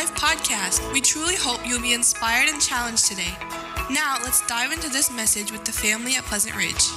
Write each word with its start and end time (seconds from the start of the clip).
Life 0.00 0.14
podcast. 0.14 0.92
We 0.94 1.02
truly 1.02 1.34
hope 1.34 1.60
you'll 1.66 1.82
be 1.82 1.92
inspired 1.92 2.48
and 2.48 2.58
challenged 2.58 3.04
today. 3.04 3.34
Now, 3.90 4.16
let's 4.22 4.40
dive 4.46 4.72
into 4.72 4.88
this 4.88 5.10
message 5.10 5.52
with 5.52 5.62
the 5.66 5.72
family 5.72 6.14
at 6.14 6.24
Pleasant 6.24 6.56
Ridge. 6.56 6.88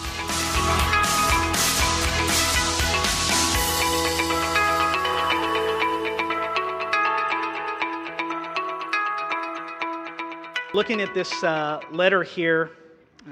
Looking 10.74 11.02
at 11.02 11.14
this 11.14 11.44
uh, 11.44 11.82
letter 11.92 12.24
here 12.24 12.72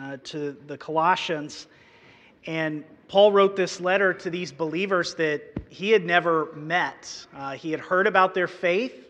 uh, 0.01 0.17
to 0.25 0.51
the 0.67 0.77
Colossians, 0.77 1.67
and 2.45 2.83
Paul 3.07 3.31
wrote 3.31 3.55
this 3.55 3.79
letter 3.79 4.13
to 4.15 4.29
these 4.29 4.51
believers 4.51 5.15
that 5.15 5.43
he 5.69 5.91
had 5.91 6.05
never 6.05 6.51
met. 6.55 7.25
Uh, 7.33 7.53
he 7.53 7.71
had 7.71 7.79
heard 7.79 8.05
about 8.05 8.33
their 8.33 8.49
faith 8.49 9.07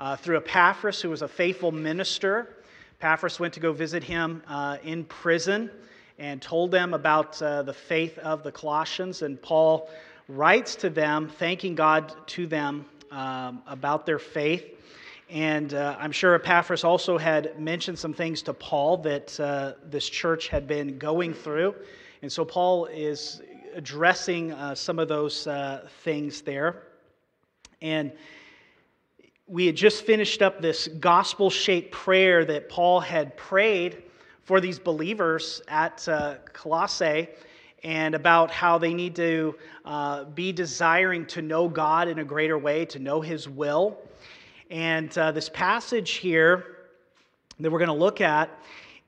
uh, 0.00 0.16
through 0.16 0.38
Epaphras, 0.38 1.00
who 1.00 1.10
was 1.10 1.22
a 1.22 1.28
faithful 1.28 1.70
minister. 1.70 2.56
Epaphras 2.98 3.38
went 3.38 3.54
to 3.54 3.60
go 3.60 3.72
visit 3.72 4.02
him 4.02 4.42
uh, 4.48 4.78
in 4.82 5.04
prison 5.04 5.70
and 6.18 6.40
told 6.40 6.70
them 6.70 6.94
about 6.94 7.40
uh, 7.42 7.62
the 7.62 7.72
faith 7.72 8.18
of 8.18 8.42
the 8.42 8.50
Colossians. 8.50 9.22
And 9.22 9.40
Paul 9.40 9.90
writes 10.28 10.74
to 10.76 10.90
them, 10.90 11.28
thanking 11.28 11.74
God 11.74 12.14
to 12.28 12.46
them 12.46 12.86
um, 13.10 13.62
about 13.66 14.06
their 14.06 14.18
faith. 14.18 14.64
And 15.28 15.74
uh, 15.74 15.96
I'm 15.98 16.12
sure 16.12 16.34
Epaphras 16.34 16.82
also 16.82 17.16
had 17.16 17.58
mentioned 17.60 17.98
some 17.98 18.14
things 18.14 18.42
to 18.42 18.54
Paul 18.54 18.96
that 18.98 19.38
uh, 19.38 19.74
this 19.84 20.08
church 20.08 20.48
had 20.48 20.66
been 20.66 20.98
going 20.98 21.34
through. 21.34 21.74
And 22.22 22.32
so 22.32 22.44
Paul 22.44 22.86
is 22.86 23.42
addressing 23.74 24.52
uh, 24.52 24.74
some 24.74 24.98
of 24.98 25.08
those 25.08 25.46
uh, 25.46 25.86
things 26.02 26.40
there. 26.42 26.82
And 27.80 28.12
we 29.50 29.66
had 29.66 29.74
just 29.74 30.04
finished 30.04 30.42
up 30.42 30.62
this 30.62 30.86
gospel 30.86 31.50
shaped 31.50 31.90
prayer 31.90 32.44
that 32.44 32.68
Paul 32.68 33.00
had 33.00 33.36
prayed 33.36 34.04
for 34.44 34.60
these 34.60 34.78
believers 34.78 35.60
at 35.66 36.08
uh, 36.08 36.36
Colossae 36.52 37.26
and 37.82 38.14
about 38.14 38.52
how 38.52 38.78
they 38.78 38.94
need 38.94 39.16
to 39.16 39.56
uh, 39.84 40.22
be 40.24 40.52
desiring 40.52 41.26
to 41.26 41.42
know 41.42 41.68
God 41.68 42.06
in 42.06 42.20
a 42.20 42.24
greater 42.24 42.58
way, 42.58 42.84
to 42.86 43.00
know 43.00 43.20
His 43.20 43.48
will. 43.48 43.98
And 44.70 45.16
uh, 45.18 45.32
this 45.32 45.48
passage 45.48 46.12
here 46.12 46.76
that 47.58 47.72
we're 47.72 47.80
going 47.80 47.88
to 47.88 47.92
look 47.94 48.20
at 48.20 48.56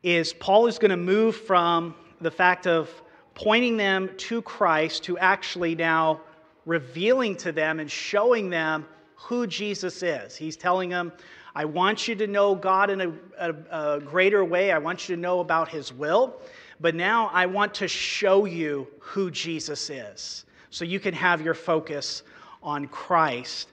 is 0.03 0.33
Paul 0.33 0.67
is 0.67 0.77
going 0.77 0.91
to 0.91 0.97
move 0.97 1.37
from 1.37 1.95
the 2.21 2.33
fact 2.33 2.67
of 2.67 2.91
pointing 3.35 3.77
them 3.77 4.11
to 4.17 4.43
Christ 4.43 5.05
to 5.05 5.17
actually 5.19 5.77
now 5.77 6.21
revealing 6.67 7.37
to 7.37 7.53
them 7.53 7.79
and 7.79 7.89
showing 7.89 8.51
them 8.51 8.87
who 9.23 9.47
Jesus 9.47 10.03
is. 10.03 10.37
He's 10.37 10.57
telling 10.57 10.91
them, 10.91 11.13
I 11.55 11.65
want 11.65 12.09
you 12.09 12.15
to 12.17 12.27
know 12.27 12.55
God 12.55 12.91
in 12.91 13.01
a, 13.01 13.13
a, 13.39 13.55
a, 13.71 14.01
greater 14.01 14.45
way. 14.45 14.73
I 14.73 14.79
want 14.79 15.09
you 15.09 15.15
to 15.15 15.21
know 15.21 15.41
about 15.41 15.69
His 15.69 15.93
will. 15.93 16.41
But 16.81 16.95
now 16.95 17.29
I 17.33 17.47
want 17.47 17.75
to 17.75 17.89
show 17.89 18.45
you 18.45 18.89
who 18.99 19.31
Jesus 19.31 19.91
is 19.91 20.45
so 20.71 20.85
you 20.85 20.99
can 20.99 21.15
have 21.15 21.41
your 21.41 21.55
focus 21.55 22.23
on 22.63 22.89
Christ. 22.89 23.69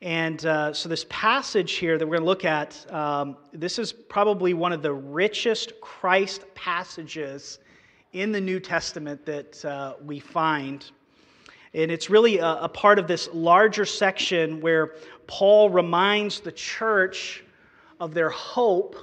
And 0.00 0.44
uh, 0.46 0.72
so, 0.72 0.88
this 0.88 1.06
passage 1.08 1.72
here 1.72 1.98
that 1.98 2.06
we're 2.06 2.18
going 2.18 2.22
to 2.22 2.26
look 2.26 2.44
at, 2.44 2.92
um, 2.92 3.36
this 3.52 3.78
is 3.78 3.92
probably 3.92 4.54
one 4.54 4.72
of 4.72 4.80
the 4.80 4.92
richest 4.92 5.80
Christ 5.80 6.42
passages 6.54 7.58
in 8.12 8.32
the 8.32 8.40
New 8.40 8.60
Testament 8.60 9.26
that 9.26 9.64
uh, 9.64 9.94
we 10.04 10.18
find. 10.20 10.90
And 11.74 11.90
it's 11.90 12.08
really 12.08 12.38
a, 12.38 12.62
a, 12.62 12.68
part 12.68 12.98
of 12.98 13.06
this 13.06 13.28
larger 13.32 13.84
section 13.84 14.60
where 14.60 14.94
Paul 15.26 15.68
reminds 15.68 16.40
the 16.40 16.52
church 16.52 17.44
of 18.00 18.14
their 18.14 18.30
hope 18.30 18.96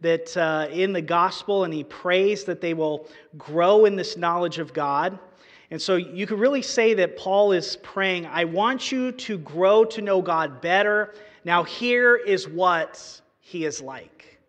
that 0.00 0.34
uh, 0.36 0.68
in 0.70 0.92
the 0.92 1.02
gospel, 1.02 1.64
and 1.64 1.74
he 1.74 1.84
prays 1.84 2.44
that 2.44 2.60
they 2.60 2.72
will 2.72 3.06
grow 3.36 3.84
in 3.84 3.96
this 3.96 4.16
knowledge 4.16 4.58
of 4.58 4.72
God. 4.72 5.18
And 5.70 5.80
so 5.80 5.96
you 5.96 6.26
could 6.26 6.38
really 6.38 6.62
say 6.62 6.94
that 6.94 7.16
Paul 7.16 7.52
is 7.52 7.76
praying, 7.76 8.26
I 8.26 8.44
want 8.44 8.90
you 8.90 9.12
to 9.12 9.38
grow 9.38 9.84
to 9.84 10.00
know 10.00 10.22
God 10.22 10.60
better. 10.60 11.14
Now, 11.44 11.62
here 11.62 12.16
is 12.16 12.48
what 12.48 13.20
he 13.40 13.64
is 13.64 13.80
like. 13.80 14.40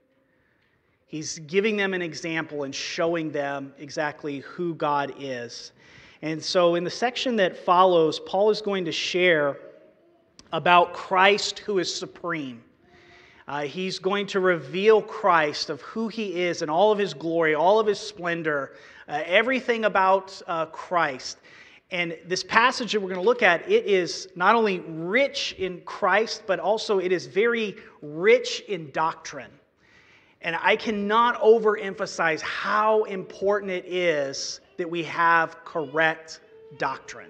He's 1.06 1.40
giving 1.40 1.76
them 1.76 1.94
an 1.94 2.02
example 2.02 2.64
and 2.64 2.74
showing 2.74 3.32
them 3.32 3.74
exactly 3.78 4.40
who 4.40 4.74
God 4.76 5.14
is. 5.20 5.74
And 6.22 6.44
so, 6.44 6.76
in 6.76 6.84
the 6.84 6.90
section 6.90 7.36
that 7.38 7.58
follows, 7.58 8.20
Paul 8.20 8.52
is 8.52 8.62
going 8.62 8.86
to 8.86 8.92
share 8.92 9.58
about 10.54 10.94
Christ 10.94 11.60
who 11.60 11.80
is 11.80 11.94
supreme. 11.94 12.62
Uh, 13.48 13.64
he's 13.64 13.98
going 13.98 14.28
to 14.28 14.40
reveal 14.40 15.02
Christ 15.02 15.70
of 15.70 15.82
who 15.82 16.08
he 16.08 16.42
is 16.44 16.62
and 16.62 16.70
all 16.70 16.92
of 16.92 17.00
his 17.00 17.14
glory, 17.14 17.56
all 17.56 17.80
of 17.80 17.88
his 17.88 18.00
splendor, 18.00 18.76
uh, 19.10 19.24
everything 19.26 19.86
about 19.86 20.40
uh, 20.48 20.68
Christ. 20.68 21.40
And 21.90 22.16
this 22.26 22.44
passage 22.44 22.94
that 22.94 23.02
we're 23.02 23.10
going 23.10 23.20
to 23.20 23.26
look 23.26 23.44
at, 23.44 23.70
it 23.70 23.86
is 23.86 24.30
not 24.36 24.56
only 24.56 24.80
rich 24.80 25.56
in 25.58 25.82
Christ, 25.82 26.44
but 26.46 26.60
also 26.60 27.00
it 27.00 27.12
is 27.12 27.26
very 27.26 27.76
rich 28.02 28.62
in 28.70 28.92
doctrine. 28.92 29.52
And 30.42 30.56
I 30.62 30.76
cannot 30.76 31.42
overemphasize 31.42 32.42
how 32.42 33.04
important 33.04 33.72
it 33.72 33.86
is 33.86 34.62
that 34.82 34.90
we 34.90 35.04
have 35.04 35.64
correct 35.64 36.42
doctrine. 36.80 37.30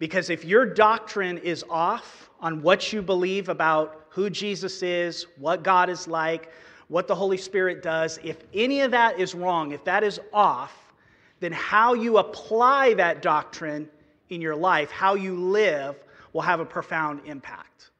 Because 0.00 0.28
if 0.28 0.44
your 0.44 0.66
doctrine 0.66 1.38
is 1.38 1.64
off 1.70 2.30
on 2.40 2.62
what 2.62 2.92
you 2.92 3.00
believe 3.00 3.48
about 3.48 4.06
who 4.08 4.28
Jesus 4.28 4.82
is, 4.82 5.26
what 5.38 5.62
God 5.62 5.88
is 5.88 6.08
like, 6.08 6.50
what 6.88 7.06
the 7.06 7.14
Holy 7.14 7.36
Spirit 7.36 7.80
does, 7.80 8.18
if 8.24 8.38
any 8.52 8.80
of 8.80 8.90
that 8.90 9.20
is 9.20 9.36
wrong, 9.36 9.70
if 9.70 9.84
that 9.84 10.02
is 10.02 10.18
off, 10.32 10.92
then 11.38 11.52
how 11.52 11.94
you 11.94 12.18
apply 12.18 12.94
that 12.94 13.22
doctrine 13.22 13.88
in 14.30 14.40
your 14.40 14.56
life, 14.56 14.90
how 14.90 15.14
you 15.14 15.36
live, 15.36 15.94
will 16.32 16.42
have 16.42 16.58
a 16.58 16.66
profound 16.66 17.20
impact. 17.24 17.90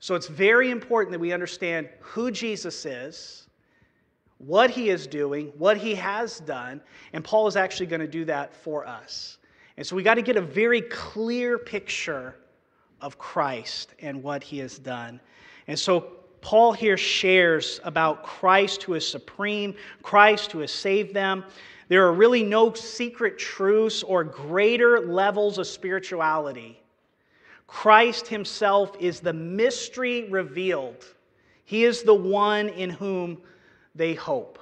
So 0.00 0.14
it's 0.14 0.28
very 0.28 0.70
important 0.70 1.12
that 1.12 1.20
we 1.20 1.32
understand 1.32 1.90
who 2.00 2.30
Jesus 2.30 2.86
is, 2.86 3.41
what 4.46 4.70
he 4.70 4.90
is 4.90 5.06
doing, 5.06 5.52
what 5.56 5.76
he 5.76 5.94
has 5.94 6.40
done, 6.40 6.80
and 7.12 7.22
Paul 7.24 7.46
is 7.46 7.56
actually 7.56 7.86
going 7.86 8.00
to 8.00 8.08
do 8.08 8.24
that 8.24 8.54
for 8.54 8.86
us. 8.86 9.38
And 9.76 9.86
so 9.86 9.96
we 9.96 10.02
got 10.02 10.14
to 10.14 10.22
get 10.22 10.36
a 10.36 10.42
very 10.42 10.82
clear 10.82 11.58
picture 11.58 12.36
of 13.00 13.18
Christ 13.18 13.94
and 14.00 14.22
what 14.22 14.42
he 14.42 14.58
has 14.58 14.78
done. 14.78 15.20
And 15.68 15.78
so 15.78 16.12
Paul 16.40 16.72
here 16.72 16.96
shares 16.96 17.80
about 17.84 18.24
Christ 18.24 18.82
who 18.82 18.94
is 18.94 19.06
supreme, 19.06 19.74
Christ 20.02 20.52
who 20.52 20.58
has 20.58 20.72
saved 20.72 21.14
them. 21.14 21.44
There 21.88 22.04
are 22.04 22.12
really 22.12 22.42
no 22.42 22.72
secret 22.74 23.38
truths 23.38 24.02
or 24.02 24.24
greater 24.24 25.00
levels 25.00 25.58
of 25.58 25.66
spirituality. 25.66 26.80
Christ 27.68 28.26
himself 28.26 28.96
is 28.98 29.20
the 29.20 29.32
mystery 29.32 30.28
revealed. 30.28 31.06
He 31.64 31.84
is 31.84 32.02
the 32.02 32.14
one 32.14 32.68
in 32.68 32.90
whom 32.90 33.38
they 33.94 34.14
hope. 34.14 34.58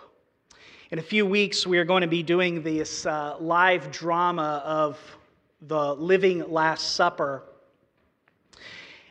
In 0.91 0.98
a 0.98 1.02
few 1.02 1.24
weeks, 1.24 1.66
we 1.66 1.78
are 1.78 1.84
going 1.84 2.00
to 2.02 2.08
be 2.08 2.22
doing 2.22 2.62
this 2.62 3.06
uh, 3.06 3.36
live 3.38 3.91
drama 3.92 4.62
of 4.64 4.98
the 5.62 5.94
Living 5.94 6.50
Last 6.50 6.96
Supper. 6.96 7.44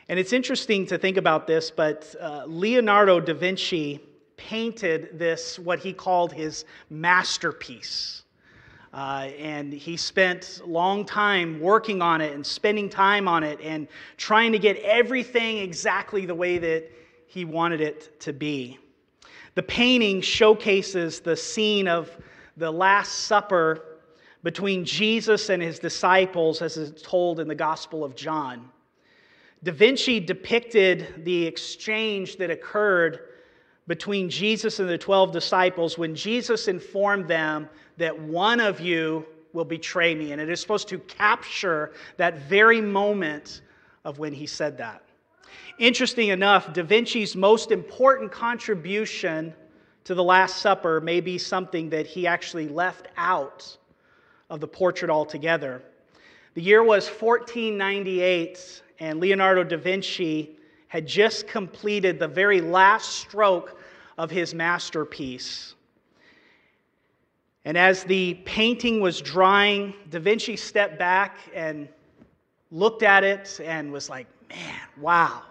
And 0.08 0.18
it's 0.18 0.32
interesting 0.32 0.86
to 0.86 0.98
think 0.98 1.16
about 1.16 1.46
this, 1.46 1.70
but 1.70 2.14
uh, 2.20 2.44
Leonardo 2.46 3.20
da 3.20 3.32
Vinci 3.32 4.00
painted 4.36 5.18
this, 5.18 5.58
what 5.58 5.78
he 5.78 5.92
called 5.92 6.32
his 6.32 6.64
masterpiece. 6.90 8.24
Uh, 8.92 9.28
and 9.38 9.72
he 9.72 9.96
spent 9.96 10.60
a 10.64 10.66
long 10.66 11.04
time 11.04 11.60
working 11.60 12.02
on 12.02 12.20
it 12.20 12.34
and 12.34 12.44
spending 12.44 12.88
time 12.88 13.28
on 13.28 13.44
it 13.44 13.60
and 13.62 13.86
trying 14.16 14.50
to 14.50 14.58
get 14.58 14.76
everything 14.78 15.58
exactly 15.58 16.26
the 16.26 16.34
way 16.34 16.58
that 16.58 16.90
he 17.26 17.44
wanted 17.44 17.80
it 17.80 18.18
to 18.20 18.32
be. 18.32 18.78
The 19.54 19.62
painting 19.62 20.20
showcases 20.20 21.20
the 21.20 21.36
scene 21.36 21.88
of 21.88 22.16
the 22.56 22.70
Last 22.70 23.26
Supper 23.26 23.84
between 24.42 24.84
Jesus 24.84 25.50
and 25.50 25.62
his 25.62 25.78
disciples, 25.78 26.62
as 26.62 26.76
is 26.76 27.02
told 27.02 27.40
in 27.40 27.48
the 27.48 27.54
Gospel 27.54 28.04
of 28.04 28.14
John. 28.14 28.70
Da 29.62 29.72
Vinci 29.72 30.20
depicted 30.20 31.24
the 31.24 31.46
exchange 31.46 32.36
that 32.36 32.50
occurred 32.50 33.20
between 33.86 34.30
Jesus 34.30 34.78
and 34.78 34.88
the 34.88 34.96
12 34.96 35.32
disciples 35.32 35.98
when 35.98 36.14
Jesus 36.14 36.68
informed 36.68 37.28
them 37.28 37.68
that 37.98 38.18
one 38.18 38.60
of 38.60 38.80
you 38.80 39.26
will 39.52 39.64
betray 39.64 40.14
me. 40.14 40.32
And 40.32 40.40
it 40.40 40.48
is 40.48 40.60
supposed 40.60 40.88
to 40.88 40.98
capture 41.00 41.92
that 42.16 42.38
very 42.48 42.80
moment 42.80 43.62
of 44.04 44.18
when 44.18 44.32
he 44.32 44.46
said 44.46 44.78
that. 44.78 45.02
Interesting 45.78 46.28
enough, 46.28 46.72
Da 46.72 46.82
Vinci's 46.82 47.34
most 47.34 47.70
important 47.70 48.30
contribution 48.30 49.54
to 50.04 50.14
the 50.14 50.24
Last 50.24 50.58
Supper 50.58 51.00
may 51.00 51.20
be 51.20 51.38
something 51.38 51.90
that 51.90 52.06
he 52.06 52.26
actually 52.26 52.68
left 52.68 53.08
out 53.16 53.76
of 54.48 54.60
the 54.60 54.68
portrait 54.68 55.10
altogether. 55.10 55.82
The 56.54 56.62
year 56.62 56.82
was 56.82 57.08
1498, 57.08 58.82
and 58.98 59.20
Leonardo 59.20 59.62
da 59.64 59.76
Vinci 59.76 60.56
had 60.88 61.06
just 61.06 61.46
completed 61.46 62.18
the 62.18 62.26
very 62.28 62.60
last 62.60 63.10
stroke 63.18 63.80
of 64.18 64.30
his 64.30 64.52
masterpiece. 64.52 65.74
And 67.64 67.78
as 67.78 68.04
the 68.04 68.34
painting 68.44 69.00
was 69.00 69.20
drying, 69.20 69.94
Da 70.10 70.18
Vinci 70.18 70.56
stepped 70.56 70.98
back 70.98 71.38
and 71.54 71.88
looked 72.70 73.02
at 73.02 73.22
it 73.22 73.60
and 73.62 73.92
was 73.92 74.08
like, 74.08 74.26
man, 74.50 74.80
wow. 74.98 75.42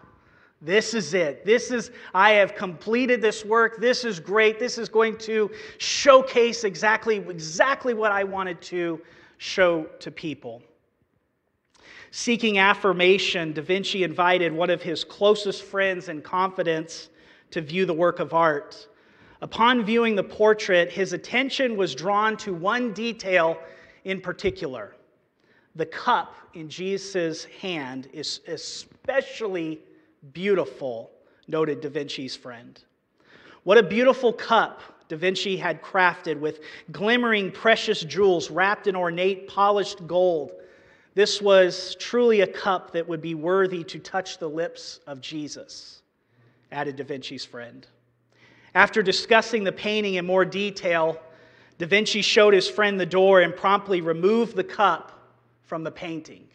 This 0.61 0.93
is 0.93 1.13
it. 1.13 1.45
This 1.45 1.71
is, 1.71 1.91
I 2.13 2.31
have 2.31 2.53
completed 2.55 3.21
this 3.21 3.45
work. 3.45 3.79
This 3.79 4.03
is 4.03 4.19
great. 4.19 4.59
This 4.59 4.77
is 4.77 4.89
going 4.89 5.17
to 5.19 5.49
showcase 5.77 6.65
exactly, 6.65 7.17
exactly 7.17 7.93
what 7.93 8.11
I 8.11 8.25
wanted 8.25 8.61
to 8.63 8.99
show 9.37 9.83
to 9.99 10.11
people. 10.11 10.61
Seeking 12.11 12.57
affirmation, 12.57 13.53
Da 13.53 13.61
Vinci 13.61 14.03
invited 14.03 14.51
one 14.51 14.69
of 14.69 14.81
his 14.81 15.03
closest 15.05 15.63
friends 15.63 16.09
and 16.09 16.23
confidants 16.23 17.09
to 17.51 17.61
view 17.61 17.85
the 17.85 17.93
work 17.93 18.19
of 18.19 18.33
art. 18.33 18.87
Upon 19.41 19.85
viewing 19.85 20.15
the 20.15 20.23
portrait, 20.23 20.91
his 20.91 21.13
attention 21.13 21.77
was 21.77 21.95
drawn 21.95 22.35
to 22.37 22.53
one 22.53 22.91
detail 22.91 23.57
in 24.03 24.19
particular. 24.19 24.95
The 25.75 25.85
cup 25.85 26.35
in 26.53 26.69
Jesus' 26.69 27.45
hand 27.45 28.09
is 28.11 28.41
especially 28.47 29.79
beautiful, 30.33 31.11
noted 31.47 31.81
Da 31.81 31.89
Vinci's 31.89 32.35
friend. 32.35 32.81
What 33.63 33.77
a 33.77 33.83
beautiful 33.83 34.33
cup 34.33 34.81
Da 35.09 35.17
Vinci 35.17 35.57
had 35.57 35.81
crafted 35.81 36.39
with 36.39 36.59
glimmering 36.91 37.51
precious 37.51 38.03
jewels 38.03 38.51
wrapped 38.51 38.85
in 38.85 38.95
ornate 38.95 39.47
polished 39.47 40.05
gold. 40.05 40.51
This 41.15 41.41
was 41.41 41.95
truly 41.99 42.41
a 42.41 42.47
cup 42.47 42.91
that 42.91 43.07
would 43.07 43.21
be 43.21 43.33
worthy 43.33 43.83
to 43.85 43.99
touch 43.99 44.37
the 44.37 44.47
lips 44.47 44.99
of 45.07 45.19
Jesus, 45.19 46.03
added 46.71 46.95
Da 46.95 47.03
Vinci's 47.03 47.43
friend. 47.43 47.87
After 48.75 49.01
discussing 49.01 49.63
the 49.63 49.71
painting 49.71 50.15
in 50.15 50.25
more 50.27 50.45
detail, 50.45 51.19
Da 51.79 51.87
Vinci 51.87 52.21
showed 52.21 52.53
his 52.53 52.69
friend 52.69 52.99
the 52.99 53.05
door 53.05 53.41
and 53.41 53.55
promptly 53.55 54.01
removed 54.01 54.55
the 54.55 54.63
cup 54.63 55.18
from 55.69 55.83
the 55.83 55.91
painting. 55.91 56.47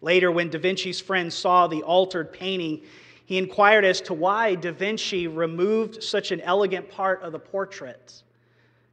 Later, 0.00 0.32
when 0.32 0.50
Da 0.50 0.58
Vinci's 0.58 1.00
friend 1.00 1.32
saw 1.32 1.68
the 1.68 1.82
altered 1.82 2.32
painting, 2.32 2.82
he 3.24 3.38
inquired 3.38 3.84
as 3.84 4.00
to 4.02 4.14
why 4.14 4.56
Da 4.56 4.72
Vinci 4.72 5.28
removed 5.28 6.02
such 6.02 6.32
an 6.32 6.40
elegant 6.40 6.90
part 6.90 7.22
of 7.22 7.30
the 7.30 7.38
portrait. 7.38 8.24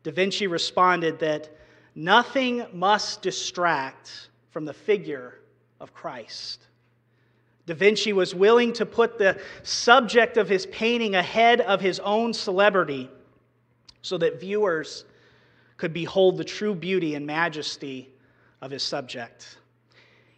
Da 0.03 0.11
Vinci 0.11 0.45
responded 0.45 1.17
that 1.17 1.49
nothing 1.95 2.63
must 2.71 3.23
distract 3.23 4.29
from 4.51 4.65
the 4.65 4.73
figure 4.73 5.39
of 5.79 5.95
Christ. 5.95 6.67
Da 7.65 7.73
Vinci 7.73 8.13
was 8.13 8.35
willing 8.35 8.71
to 8.73 8.85
put 8.85 9.17
the 9.17 9.41
subject 9.63 10.37
of 10.37 10.47
his 10.47 10.67
painting 10.67 11.15
ahead 11.15 11.61
of 11.61 11.81
his 11.81 11.99
own 12.01 12.33
celebrity 12.33 13.09
so 14.03 14.15
that 14.19 14.39
viewers 14.39 15.05
could 15.77 15.91
behold 15.91 16.37
the 16.37 16.43
true 16.43 16.75
beauty 16.75 17.15
and 17.15 17.25
majesty 17.25 18.09
of 18.61 18.71
his 18.71 18.83
subject. 18.83 19.57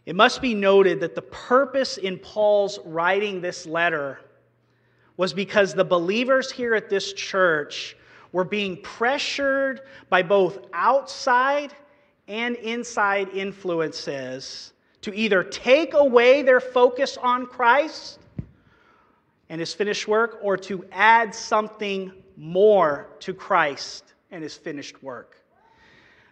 It 0.05 0.15
must 0.15 0.41
be 0.41 0.53
noted 0.53 0.99
that 1.01 1.15
the 1.15 1.21
purpose 1.21 1.97
in 1.97 2.17
Paul's 2.17 2.79
writing 2.85 3.41
this 3.41 3.65
letter 3.65 4.19
was 5.17 5.33
because 5.33 5.73
the 5.73 5.83
believers 5.83 6.51
here 6.51 6.73
at 6.73 6.89
this 6.89 7.13
church 7.13 7.95
were 8.31 8.43
being 8.43 8.77
pressured 8.81 9.81
by 10.09 10.23
both 10.23 10.59
outside 10.73 11.73
and 12.27 12.55
inside 12.57 13.29
influences 13.29 14.73
to 15.01 15.13
either 15.13 15.43
take 15.43 15.93
away 15.93 16.41
their 16.41 16.59
focus 16.59 17.17
on 17.17 17.45
Christ 17.45 18.19
and 19.49 19.59
his 19.59 19.73
finished 19.73 20.07
work 20.07 20.39
or 20.41 20.57
to 20.57 20.85
add 20.91 21.33
something 21.33 22.11
more 22.37 23.09
to 23.19 23.33
Christ 23.33 24.13
and 24.31 24.43
his 24.43 24.55
finished 24.55 25.01
work. 25.01 25.38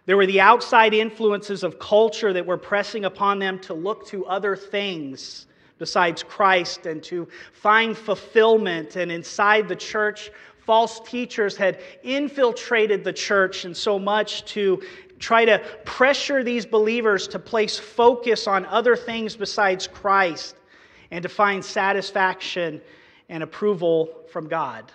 There 0.08 0.16
were 0.16 0.24
the 0.24 0.40
outside 0.40 0.94
influences 0.94 1.62
of 1.62 1.78
culture 1.78 2.32
that 2.32 2.46
were 2.46 2.56
pressing 2.56 3.04
upon 3.04 3.38
them 3.38 3.58
to 3.58 3.74
look 3.74 4.06
to 4.06 4.24
other 4.24 4.56
things 4.56 5.44
besides 5.76 6.22
Christ 6.22 6.86
and 6.86 7.02
to 7.02 7.28
find 7.52 7.94
fulfillment. 7.94 8.96
And 8.96 9.12
inside 9.12 9.68
the 9.68 9.76
church, 9.76 10.30
false 10.64 10.98
teachers 11.00 11.58
had 11.58 11.82
infiltrated 12.02 13.04
the 13.04 13.12
church 13.12 13.66
and 13.66 13.76
so 13.76 13.98
much 13.98 14.46
to 14.46 14.82
try 15.18 15.44
to 15.44 15.58
pressure 15.84 16.42
these 16.42 16.64
believers 16.64 17.28
to 17.28 17.38
place 17.38 17.78
focus 17.78 18.46
on 18.46 18.64
other 18.64 18.96
things 18.96 19.36
besides 19.36 19.86
Christ 19.86 20.56
and 21.10 21.22
to 21.22 21.28
find 21.28 21.62
satisfaction 21.62 22.80
and 23.28 23.42
approval 23.42 24.24
from 24.32 24.48
God. 24.48 24.90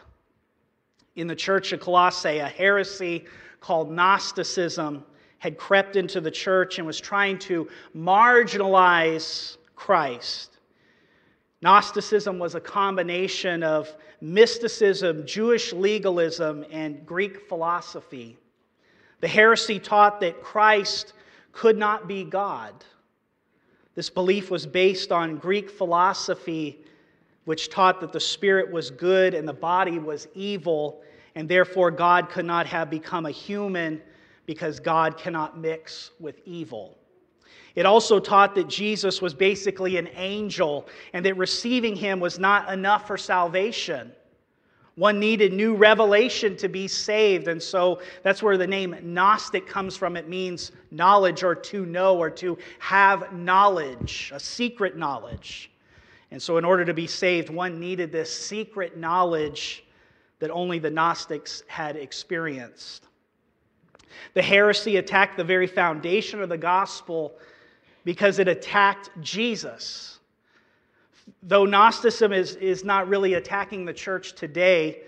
In 1.15 1.27
the 1.27 1.35
church 1.35 1.71
of 1.71 1.81
Colossae, 1.81 2.39
a 2.39 2.47
heresy 2.47 3.25
called 3.63 3.89
Gnosticism 3.89 5.05
had 5.39 5.57
crept 5.57 5.95
into 5.95 6.19
the 6.19 6.29
church 6.29 6.79
and 6.79 6.85
was 6.85 6.99
trying 6.99 7.39
to 7.39 7.69
marginalize 7.95 9.55
Christ. 9.73 10.57
Gnosticism 11.61 12.39
was 12.39 12.55
a 12.55 12.59
combination 12.59 13.63
of 13.63 13.95
mysticism, 14.19 15.25
Jewish 15.25 15.71
legalism, 15.71 16.65
and 16.71 17.05
Greek 17.05 17.47
philosophy. 17.47 18.37
The 19.21 19.29
heresy 19.29 19.79
taught 19.79 20.19
that 20.19 20.43
Christ 20.43 21.13
could 21.53 21.77
not 21.77 22.05
be 22.05 22.25
God. 22.25 22.73
This 23.95 24.09
belief 24.09 24.51
was 24.51 24.65
based 24.65 25.13
on 25.13 25.37
Greek 25.37 25.69
philosophy, 25.69 26.83
which 27.45 27.69
taught 27.69 28.01
that 28.01 28.11
the 28.11 28.19
spirit 28.19 28.69
was 28.69 28.91
good 28.91 29.33
and 29.33 29.47
the 29.47 29.53
body 29.53 29.99
was 29.99 30.27
evil, 30.33 31.01
and 31.35 31.47
therefore 31.49 31.91
God 31.91 32.29
could 32.29 32.45
not 32.45 32.65
have 32.67 32.89
become 32.89 33.25
a 33.25 33.31
human 33.31 34.01
because 34.45 34.79
God 34.79 35.17
cannot 35.17 35.57
mix 35.57 36.11
with 36.19 36.39
evil. 36.45 36.97
It 37.75 37.85
also 37.85 38.19
taught 38.19 38.53
that 38.55 38.67
Jesus 38.67 39.21
was 39.21 39.33
basically 39.33 39.97
an 39.97 40.09
angel 40.13 40.87
and 41.13 41.25
that 41.25 41.37
receiving 41.37 41.95
him 41.95 42.19
was 42.19 42.37
not 42.37 42.71
enough 42.71 43.07
for 43.07 43.17
salvation. 43.17 44.11
One 44.95 45.19
needed 45.19 45.53
new 45.53 45.73
revelation 45.73 46.55
to 46.57 46.69
be 46.69 46.87
saved, 46.87 47.47
and 47.47 47.61
so 47.61 47.99
that's 48.21 48.43
where 48.43 48.57
the 48.57 48.67
name 48.67 48.95
Gnostic 49.01 49.65
comes 49.65 49.97
from. 49.97 50.15
It 50.15 50.29
means 50.29 50.71
knowledge 50.91 51.41
or 51.41 51.55
to 51.55 51.85
know 51.87 52.19
or 52.19 52.29
to 52.31 52.59
have 52.77 53.33
knowledge, 53.33 54.31
a 54.35 54.39
secret 54.39 54.95
knowledge. 54.95 55.71
And 56.29 56.39
so, 56.39 56.57
in 56.57 56.65
order 56.65 56.85
to 56.85 56.93
be 56.93 57.07
saved, 57.07 57.49
one 57.49 57.79
needed 57.79 58.11
this 58.11 58.31
secret 58.31 58.95
knowledge 58.95 59.83
that 60.43 60.51
only 60.51 60.77
the 60.77 60.89
Gnostics 60.89 61.63
had 61.67 61.95
experienced. 61.95 63.07
The 64.33 64.41
heresy 64.41 64.97
attacked 64.97 65.37
the 65.37 65.43
very 65.45 65.67
foundation 65.67 66.41
of 66.41 66.49
the 66.49 66.57
gospel 66.57 67.35
because 68.03 68.39
it 68.39 68.49
attacked 68.49 69.09
Jesus. 69.21 70.19
Though 71.43 71.63
Gnosticism 71.63 72.33
is, 72.33 72.57
is 72.57 72.83
not 72.83 73.07
really 73.07 73.35
attacking 73.35 73.85
the 73.85 73.93
church 73.93 74.33
today, 74.33 75.03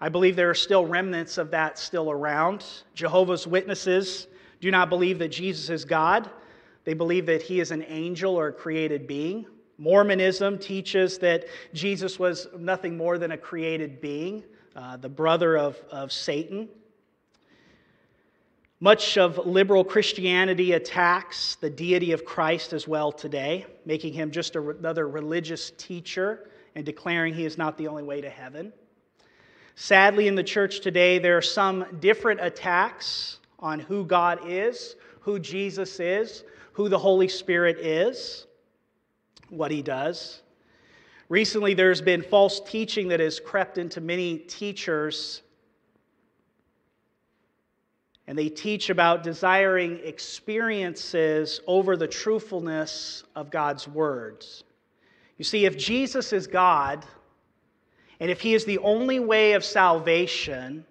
I 0.00 0.08
believe 0.08 0.34
there 0.34 0.50
are 0.50 0.56
still 0.56 0.84
remnants 0.84 1.38
of 1.38 1.52
that 1.52 1.78
still 1.78 2.10
around. 2.10 2.64
Jehovah's 2.96 3.46
Witnesses 3.46 4.26
do 4.60 4.72
not 4.72 4.90
believe 4.90 5.20
that 5.20 5.28
Jesus 5.28 5.70
is 5.70 5.84
God, 5.84 6.28
they 6.82 6.94
believe 6.94 7.26
that 7.26 7.42
he 7.42 7.60
is 7.60 7.70
an 7.70 7.84
angel 7.86 8.34
or 8.34 8.48
a 8.48 8.52
created 8.52 9.06
being. 9.06 9.46
Mormonism 9.78 10.58
teaches 10.58 11.16
that 11.18 11.44
Jesus 11.72 12.18
was 12.18 12.48
nothing 12.58 12.96
more 12.96 13.18
than 13.18 13.30
a 13.30 13.38
created 13.38 14.00
being 14.00 14.42
uh, 14.76 14.96
the 14.96 15.08
brother 15.08 15.56
of, 15.56 15.76
of 15.90 16.12
Satan. 16.12 16.68
Much 18.82 19.18
of 19.18 19.46
liberal 19.46 19.84
Christianity 19.84 20.72
attacks 20.72 21.56
the 21.56 21.68
deity 21.68 22.12
of 22.12 22.24
Christ 22.24 22.72
as 22.72 22.88
well 22.88 23.12
today, 23.12 23.66
making 23.84 24.14
him 24.14 24.30
just 24.30 24.56
another 24.56 25.06
religious 25.08 25.72
teacher 25.76 26.48
and 26.74 26.86
declaring 26.86 27.34
he 27.34 27.44
is 27.44 27.58
not 27.58 27.76
the 27.76 27.88
only 27.88 28.02
way 28.02 28.20
to 28.20 28.30
heaven. 28.30 28.72
Sadly, 29.74 30.28
in 30.28 30.34
the 30.34 30.42
church 30.42 30.80
today, 30.80 31.18
there 31.18 31.36
are 31.36 31.42
some 31.42 31.84
different 32.00 32.40
attacks 32.40 33.38
on 33.58 33.80
who 33.80 34.04
God 34.04 34.40
is, 34.46 34.96
who 35.20 35.38
Jesus 35.38 36.00
is, 36.00 36.44
who 36.72 36.88
the 36.88 36.98
Holy 36.98 37.28
Spirit 37.28 37.78
is, 37.78 38.46
what 39.50 39.70
he 39.70 39.82
does. 39.82 40.42
Recently, 41.30 41.74
there's 41.74 42.02
been 42.02 42.22
false 42.22 42.60
teaching 42.60 43.06
that 43.08 43.20
has 43.20 43.38
crept 43.38 43.78
into 43.78 44.00
many 44.00 44.36
teachers, 44.36 45.42
and 48.26 48.36
they 48.36 48.48
teach 48.48 48.90
about 48.90 49.22
desiring 49.22 50.00
experiences 50.02 51.60
over 51.68 51.96
the 51.96 52.08
truthfulness 52.08 53.22
of 53.36 53.48
God's 53.48 53.86
words. 53.86 54.64
You 55.38 55.44
see, 55.44 55.66
if 55.66 55.78
Jesus 55.78 56.32
is 56.32 56.48
God, 56.48 57.06
and 58.18 58.28
if 58.28 58.40
He 58.40 58.52
is 58.52 58.64
the 58.64 58.78
only 58.78 59.20
way 59.20 59.52
of 59.52 59.64
salvation, 59.64 60.84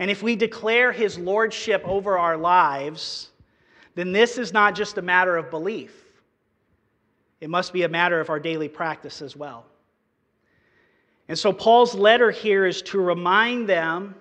and 0.00 0.10
if 0.10 0.20
we 0.20 0.34
declare 0.34 0.90
His 0.90 1.16
lordship 1.16 1.82
over 1.86 2.18
our 2.18 2.36
lives, 2.36 3.30
then 3.94 4.10
this 4.10 4.36
is 4.36 4.52
not 4.52 4.74
just 4.74 4.98
a 4.98 5.02
matter 5.02 5.36
of 5.36 5.48
belief. 5.48 5.94
It 7.40 7.50
must 7.50 7.72
be 7.72 7.84
a 7.84 7.88
matter 7.88 8.18
of 8.18 8.30
our 8.30 8.40
daily 8.40 8.68
practice 8.68 9.22
as 9.22 9.36
well. 9.36 9.64
And 11.28 11.38
so 11.38 11.52
Paul's 11.52 11.94
letter 11.94 12.30
here 12.30 12.66
is 12.66 12.82
to 12.82 13.00
remind 13.00 13.68
them 13.68 14.14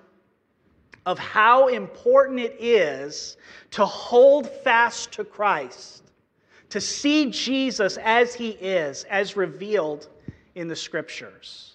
of 1.05 1.19
how 1.19 1.67
important 1.67 2.39
it 2.39 2.57
is 2.59 3.37
to 3.71 3.85
hold 3.85 4.49
fast 4.49 5.11
to 5.13 5.23
Christ, 5.23 6.03
to 6.69 6.81
see 6.81 7.29
Jesus 7.29 7.97
as 7.97 8.33
he 8.33 8.49
is, 8.49 9.03
as 9.05 9.35
revealed 9.35 10.09
in 10.55 10.67
the 10.67 10.75
scriptures. 10.75 11.73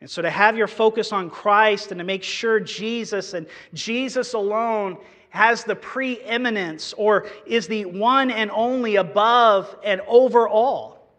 And 0.00 0.10
so 0.10 0.22
to 0.22 0.30
have 0.30 0.56
your 0.56 0.66
focus 0.66 1.12
on 1.12 1.30
Christ 1.30 1.92
and 1.92 1.98
to 1.98 2.04
make 2.04 2.22
sure 2.22 2.60
Jesus 2.60 3.34
and 3.34 3.46
Jesus 3.74 4.34
alone 4.34 4.98
has 5.30 5.64
the 5.64 5.76
preeminence 5.76 6.92
or 6.94 7.26
is 7.46 7.66
the 7.68 7.84
one 7.84 8.30
and 8.30 8.50
only 8.50 8.96
above 8.96 9.76
and 9.84 10.00
over 10.06 10.48
all. 10.48 11.12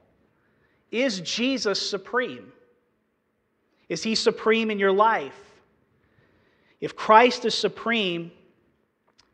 Is 0.91 1.21
Jesus 1.21 1.89
supreme? 1.89 2.51
Is 3.89 4.03
he 4.03 4.15
supreme 4.15 4.69
in 4.69 4.79
your 4.79 4.91
life? 4.91 5.39
If 6.81 6.95
Christ 6.95 7.45
is 7.45 7.55
supreme, 7.55 8.31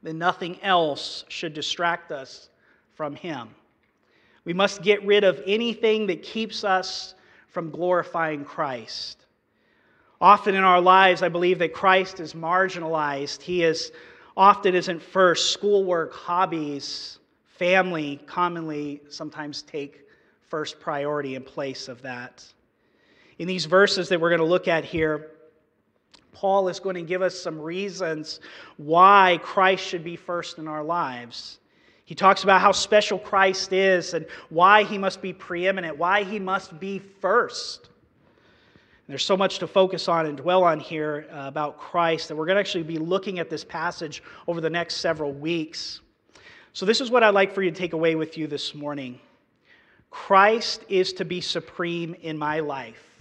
then 0.01 0.17
nothing 0.17 0.61
else 0.61 1.25
should 1.27 1.53
distract 1.53 2.11
us 2.11 2.49
from 2.95 3.15
him. 3.15 3.49
We 4.45 4.53
must 4.53 4.81
get 4.81 5.03
rid 5.05 5.23
of 5.23 5.41
anything 5.47 6.07
that 6.07 6.21
keeps 6.23 6.63
us 6.63 7.15
from 7.47 7.71
glorifying 7.71 8.43
Christ. 8.43 9.25
Often 10.19 10.55
in 10.55 10.63
our 10.63 10.81
lives, 10.81 11.21
I 11.21 11.29
believe 11.29 11.59
that 11.59 11.73
Christ 11.73 12.19
is 12.19 12.33
marginalized. 12.33 13.41
He 13.41 13.63
is 13.63 13.91
often 14.35 14.75
isn't 14.75 15.01
first. 15.01 15.51
Schoolwork, 15.51 16.13
hobbies, 16.13 17.19
family 17.57 18.19
commonly 18.25 19.01
sometimes 19.09 19.61
take 19.63 20.07
first 20.47 20.79
priority 20.79 21.35
in 21.35 21.43
place 21.43 21.87
of 21.87 22.01
that. 22.01 22.43
In 23.39 23.47
these 23.47 23.65
verses 23.65 24.09
that 24.09 24.19
we're 24.19 24.29
going 24.29 24.39
to 24.39 24.45
look 24.45 24.67
at 24.67 24.85
here, 24.85 25.31
Paul 26.31 26.67
is 26.67 26.79
going 26.79 26.95
to 26.95 27.01
give 27.01 27.21
us 27.21 27.39
some 27.39 27.59
reasons 27.59 28.39
why 28.77 29.39
Christ 29.41 29.85
should 29.85 30.03
be 30.03 30.15
first 30.15 30.57
in 30.57 30.67
our 30.67 30.83
lives. 30.83 31.59
He 32.05 32.15
talks 32.15 32.43
about 32.43 32.59
how 32.59 32.71
special 32.71 33.17
Christ 33.17 33.71
is 33.71 34.13
and 34.13 34.25
why 34.49 34.83
he 34.83 34.97
must 34.97 35.21
be 35.21 35.31
preeminent, 35.31 35.97
why 35.97 36.23
he 36.23 36.39
must 36.39 36.79
be 36.79 36.99
first. 36.99 37.89
There's 39.07 39.23
so 39.23 39.37
much 39.37 39.59
to 39.59 39.67
focus 39.67 40.07
on 40.07 40.25
and 40.25 40.37
dwell 40.37 40.63
on 40.63 40.79
here 40.79 41.27
uh, 41.31 41.43
about 41.47 41.77
Christ 41.77 42.29
that 42.29 42.35
we're 42.35 42.45
going 42.45 42.55
to 42.55 42.61
actually 42.61 42.83
be 42.83 42.97
looking 42.97 43.37
at 43.39 43.49
this 43.49 43.63
passage 43.63 44.23
over 44.47 44.61
the 44.61 44.69
next 44.69 44.97
several 44.97 45.33
weeks. 45.33 46.01
So, 46.71 46.85
this 46.85 47.01
is 47.01 47.11
what 47.11 47.21
I'd 47.21 47.33
like 47.33 47.53
for 47.53 47.61
you 47.61 47.69
to 47.69 47.77
take 47.77 47.93
away 47.93 48.15
with 48.15 48.37
you 48.37 48.47
this 48.47 48.73
morning 48.73 49.19
Christ 50.09 50.83
is 50.89 51.13
to 51.13 51.25
be 51.25 51.41
supreme 51.41 52.15
in 52.21 52.37
my 52.37 52.59
life. 52.59 53.12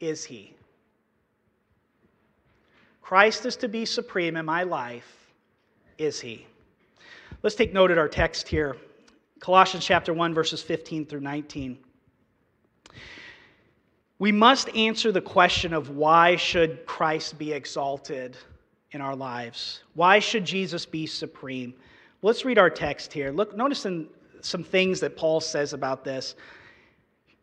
Is 0.00 0.24
he? 0.24 0.54
Christ 3.02 3.46
is 3.46 3.56
to 3.56 3.68
be 3.68 3.84
supreme 3.84 4.36
in 4.36 4.44
my 4.44 4.64
life. 4.64 5.32
Is 5.96 6.20
he? 6.20 6.46
Let's 7.42 7.54
take 7.54 7.72
note 7.72 7.90
at 7.90 7.98
our 7.98 8.08
text 8.08 8.48
here 8.48 8.76
Colossians 9.38 9.84
chapter 9.84 10.12
1, 10.14 10.34
verses 10.34 10.62
15 10.62 11.06
through 11.06 11.20
19. 11.20 11.78
We 14.18 14.32
must 14.32 14.74
answer 14.74 15.12
the 15.12 15.20
question 15.20 15.74
of 15.74 15.90
why 15.90 16.36
should 16.36 16.86
Christ 16.86 17.38
be 17.38 17.52
exalted 17.52 18.36
in 18.92 19.00
our 19.02 19.14
lives? 19.14 19.82
Why 19.94 20.18
should 20.18 20.44
Jesus 20.44 20.86
be 20.86 21.06
supreme? 21.06 21.74
Let's 22.22 22.44
read 22.44 22.58
our 22.58 22.70
text 22.70 23.12
here. 23.12 23.30
Look, 23.30 23.54
notice 23.54 23.84
in 23.84 24.08
some 24.40 24.64
things 24.64 25.00
that 25.00 25.16
Paul 25.16 25.40
says 25.40 25.74
about 25.74 26.02
this. 26.02 26.34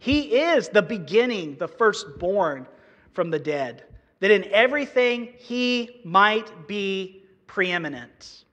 He 0.00 0.40
is 0.40 0.70
the 0.70 0.80
beginning, 0.80 1.56
the 1.58 1.68
firstborn 1.68 2.66
from 3.12 3.30
the 3.30 3.38
dead, 3.38 3.84
that 4.20 4.30
in 4.30 4.44
everything 4.46 5.34
he 5.36 6.00
might 6.04 6.66
be 6.66 7.26
preeminent. 7.46 8.44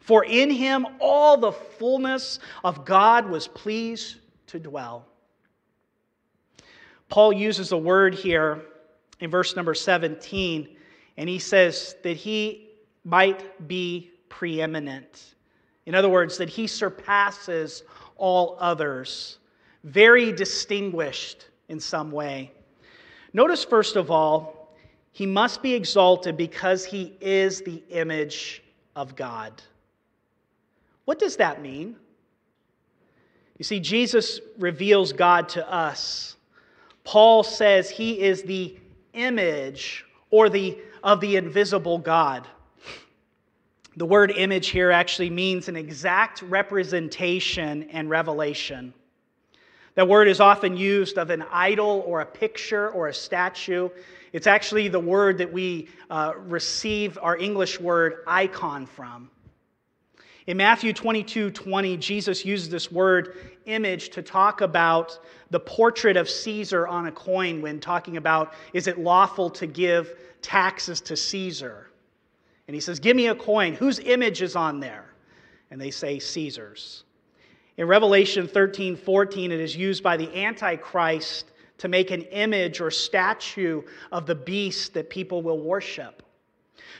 For 0.00 0.24
in 0.24 0.50
him 0.50 0.86
all 0.98 1.36
the 1.36 1.52
fullness 1.52 2.38
of 2.64 2.86
God 2.86 3.28
was 3.28 3.48
pleased 3.48 4.16
to 4.46 4.58
dwell. 4.58 5.04
Paul 7.10 7.34
uses 7.34 7.72
a 7.72 7.76
word 7.76 8.14
here 8.14 8.62
in 9.20 9.30
verse 9.30 9.54
number 9.54 9.74
17, 9.74 10.74
and 11.18 11.28
he 11.28 11.38
says 11.38 11.96
that 12.02 12.16
he 12.16 12.70
might 13.04 13.68
be 13.68 14.10
preeminent. 14.30 15.34
In 15.84 15.94
other 15.94 16.08
words, 16.08 16.38
that 16.38 16.48
he 16.48 16.66
surpasses 16.66 17.82
all 18.16 18.56
others 18.58 19.38
very 19.84 20.32
distinguished 20.32 21.46
in 21.68 21.80
some 21.80 22.10
way. 22.10 22.52
Notice, 23.32 23.64
first 23.64 23.96
of 23.96 24.10
all, 24.10 24.74
he 25.12 25.26
must 25.26 25.62
be 25.62 25.74
exalted 25.74 26.36
because 26.36 26.84
he 26.84 27.14
is 27.20 27.60
the 27.62 27.82
image 27.90 28.62
of 28.96 29.16
God. 29.16 29.62
What 31.04 31.18
does 31.18 31.36
that 31.36 31.60
mean? 31.60 31.96
You 33.58 33.64
see, 33.64 33.80
Jesus 33.80 34.40
reveals 34.58 35.12
God 35.12 35.48
to 35.50 35.70
us. 35.70 36.36
Paul 37.04 37.42
says 37.42 37.90
he 37.90 38.20
is 38.20 38.42
the 38.42 38.78
image 39.12 40.04
or 40.30 40.48
the 40.48 40.78
of 41.02 41.20
the 41.20 41.36
invisible 41.36 41.98
God. 41.98 42.46
The 43.96 44.06
word 44.06 44.30
image 44.30 44.68
here 44.68 44.90
actually 44.90 45.30
means 45.30 45.68
an 45.68 45.76
exact 45.76 46.42
representation 46.42 47.84
and 47.90 48.08
revelation. 48.08 48.94
That 49.94 50.08
word 50.08 50.28
is 50.28 50.40
often 50.40 50.76
used 50.76 51.18
of 51.18 51.30
an 51.30 51.44
idol 51.50 52.02
or 52.06 52.20
a 52.20 52.26
picture 52.26 52.90
or 52.90 53.08
a 53.08 53.14
statue. 53.14 53.90
It's 54.32 54.46
actually 54.46 54.88
the 54.88 55.00
word 55.00 55.38
that 55.38 55.52
we 55.52 55.88
uh, 56.08 56.32
receive 56.36 57.18
our 57.20 57.36
English 57.36 57.78
word 57.78 58.24
icon 58.26 58.86
from. 58.86 59.30
In 60.46 60.56
Matthew 60.56 60.92
22 60.92 61.50
20, 61.50 61.96
Jesus 61.98 62.44
uses 62.44 62.68
this 62.68 62.90
word 62.90 63.36
image 63.66 64.08
to 64.10 64.22
talk 64.22 64.60
about 64.60 65.20
the 65.50 65.60
portrait 65.60 66.16
of 66.16 66.28
Caesar 66.28 66.88
on 66.88 67.06
a 67.06 67.12
coin 67.12 67.62
when 67.62 67.78
talking 67.78 68.16
about 68.16 68.54
is 68.72 68.86
it 68.86 68.98
lawful 68.98 69.50
to 69.50 69.66
give 69.66 70.16
taxes 70.40 71.00
to 71.02 71.16
Caesar? 71.16 71.90
And 72.66 72.74
he 72.74 72.80
says, 72.80 72.98
Give 72.98 73.16
me 73.16 73.28
a 73.28 73.34
coin. 73.34 73.74
Whose 73.74 73.98
image 74.00 74.42
is 74.42 74.56
on 74.56 74.80
there? 74.80 75.04
And 75.70 75.80
they 75.80 75.90
say, 75.90 76.18
Caesar's. 76.18 77.04
In 77.78 77.86
Revelation 77.86 78.46
13 78.46 78.96
14, 78.96 79.52
it 79.52 79.60
is 79.60 79.74
used 79.74 80.02
by 80.02 80.16
the 80.16 80.44
Antichrist 80.44 81.52
to 81.78 81.88
make 81.88 82.10
an 82.10 82.22
image 82.22 82.80
or 82.80 82.90
statue 82.90 83.82
of 84.12 84.26
the 84.26 84.34
beast 84.34 84.94
that 84.94 85.10
people 85.10 85.42
will 85.42 85.58
worship. 85.58 86.22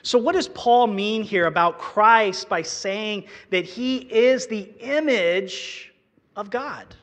So, 0.02 0.18
what 0.18 0.32
does 0.32 0.48
Paul 0.48 0.88
mean 0.88 1.22
here 1.22 1.46
about 1.46 1.78
Christ 1.78 2.48
by 2.48 2.62
saying 2.62 3.24
that 3.50 3.64
he 3.64 3.98
is 3.98 4.46
the 4.46 4.72
image 4.80 5.92
of 6.34 6.50
God? 6.50 6.96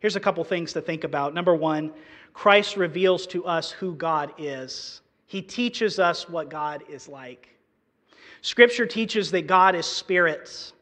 Here's 0.00 0.16
a 0.16 0.20
couple 0.20 0.42
things 0.44 0.72
to 0.72 0.80
think 0.80 1.04
about. 1.04 1.32
Number 1.32 1.54
one, 1.54 1.92
Christ 2.34 2.76
reveals 2.76 3.26
to 3.28 3.44
us 3.44 3.70
who 3.70 3.94
God 3.94 4.32
is, 4.36 5.00
he 5.26 5.40
teaches 5.40 5.98
us 5.98 6.28
what 6.28 6.50
God 6.50 6.82
is 6.88 7.08
like. 7.08 7.48
Scripture 8.42 8.86
teaches 8.86 9.30
that 9.30 9.46
God 9.46 9.74
is 9.74 9.86
spirit. 9.86 10.72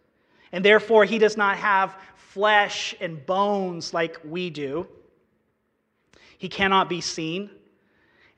And 0.52 0.64
therefore, 0.64 1.04
he 1.04 1.18
does 1.18 1.36
not 1.36 1.56
have 1.56 1.96
flesh 2.16 2.94
and 3.00 3.24
bones 3.26 3.92
like 3.92 4.18
we 4.24 4.50
do. 4.50 4.86
He 6.38 6.48
cannot 6.48 6.88
be 6.88 7.00
seen. 7.00 7.50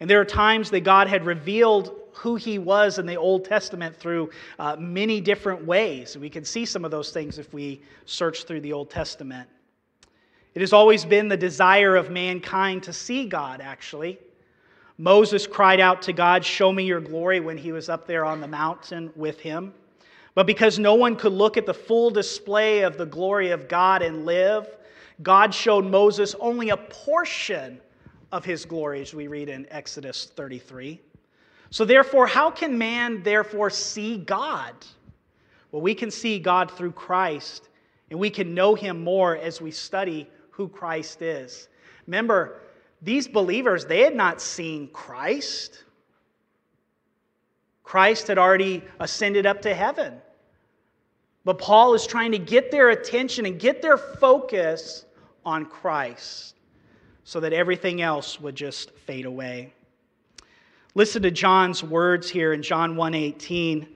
And 0.00 0.09
there 0.09 0.21
are 0.21 0.25
times 0.25 0.71
that 0.71 0.81
God 0.81 1.07
had 1.07 1.26
revealed 1.26 1.95
who 2.12 2.37
he 2.37 2.59
was 2.59 2.99
in 2.99 3.07
the 3.07 3.17
Old 3.17 3.45
Testament 3.45 3.97
through 3.97 4.31
uh, 4.59 4.76
many 4.79 5.21
different 5.21 5.64
ways. 5.64 6.17
We 6.17 6.31
can 6.31 6.45
see 6.45 6.64
some 6.64 6.85
of 6.85 6.90
those 6.90 7.12
things 7.12 7.38
if 7.38 7.52
we 7.52 7.83
search 8.07 8.45
through 8.45 8.61
the 8.62 8.73
Old 8.73 8.90
Testament. 8.90 9.49
It 10.55 10.61
has 10.61 10.73
always 10.73 11.05
been 11.05 11.29
the 11.29 11.37
desire 11.37 11.97
of 11.97 12.11
mankind 12.11 12.83
to 12.85 12.93
see 12.93 13.26
God, 13.26 13.61
actually. 13.61 14.19
Moses 14.99 15.47
cried 15.47 15.81
out 15.81 16.02
to 16.02 16.12
God, 16.12 16.45
Show 16.45 16.73
me 16.73 16.85
your 16.85 17.00
glory, 17.00 17.40
when 17.40 17.57
he 17.57 17.73
was 17.73 17.88
up 17.88 18.07
there 18.07 18.25
on 18.25 18.40
the 18.40 18.49
mountain 18.49 19.11
with 19.17 19.40
him. 19.40 19.73
But 20.40 20.47
because 20.47 20.78
no 20.78 20.94
one 20.94 21.16
could 21.16 21.35
look 21.35 21.59
at 21.59 21.66
the 21.66 21.75
full 21.75 22.09
display 22.09 22.80
of 22.80 22.97
the 22.97 23.04
glory 23.04 23.50
of 23.50 23.68
God 23.68 24.00
and 24.00 24.25
live, 24.25 24.66
God 25.23 25.52
showed 25.52 25.85
Moses 25.85 26.35
only 26.40 26.70
a 26.70 26.78
portion 26.78 27.78
of 28.32 28.42
his 28.42 28.64
glory, 28.64 29.02
as 29.02 29.12
we 29.12 29.26
read 29.26 29.50
in 29.50 29.66
Exodus 29.70 30.32
33. 30.35 30.99
So, 31.68 31.85
therefore, 31.85 32.26
how 32.26 32.50
can 32.50 32.78
man 32.78 33.23
therefore 33.23 33.68
see 33.68 34.16
God? 34.16 34.73
Well, 35.73 35.82
we 35.82 35.94
can 35.94 36.11
see 36.11 36.38
God 36.38 36.70
through 36.70 36.92
Christ, 36.92 37.68
and 38.09 38.18
we 38.18 38.30
can 38.30 38.54
know 38.54 38.75
him 38.75 39.04
more 39.04 39.37
as 39.37 39.61
we 39.61 39.70
study 39.70 40.26
who 40.52 40.68
Christ 40.68 41.20
is. 41.20 41.68
Remember, 42.06 42.62
these 43.02 43.28
believers, 43.28 43.85
they 43.85 44.00
had 44.00 44.16
not 44.16 44.40
seen 44.40 44.88
Christ. 44.88 45.85
Christ 47.82 48.28
had 48.28 48.38
already 48.38 48.82
ascended 49.00 49.44
up 49.44 49.61
to 49.61 49.75
heaven. 49.75 50.23
But 51.44 51.59
Paul 51.59 51.94
is 51.94 52.06
trying 52.06 52.32
to 52.32 52.38
get 52.38 52.70
their 52.70 52.90
attention 52.90 53.47
and 53.47 53.59
get 53.59 53.80
their 53.80 53.97
focus 53.97 55.06
on 55.44 55.66
Christ 55.66 56.54
so 57.25 57.40
that 57.40 57.52
everything 57.52 58.02
else 58.02 58.40
would 58.40 58.54
just 58.54 58.90
fade 58.90 59.25
away. 59.25 59.73
Listen 60.94 61.23
to 61.23 61.30
John's 61.30 61.82
words 61.82 62.28
here 62.28 62.52
in 62.52 62.62
John 62.62 62.97
1:18. 62.97 63.87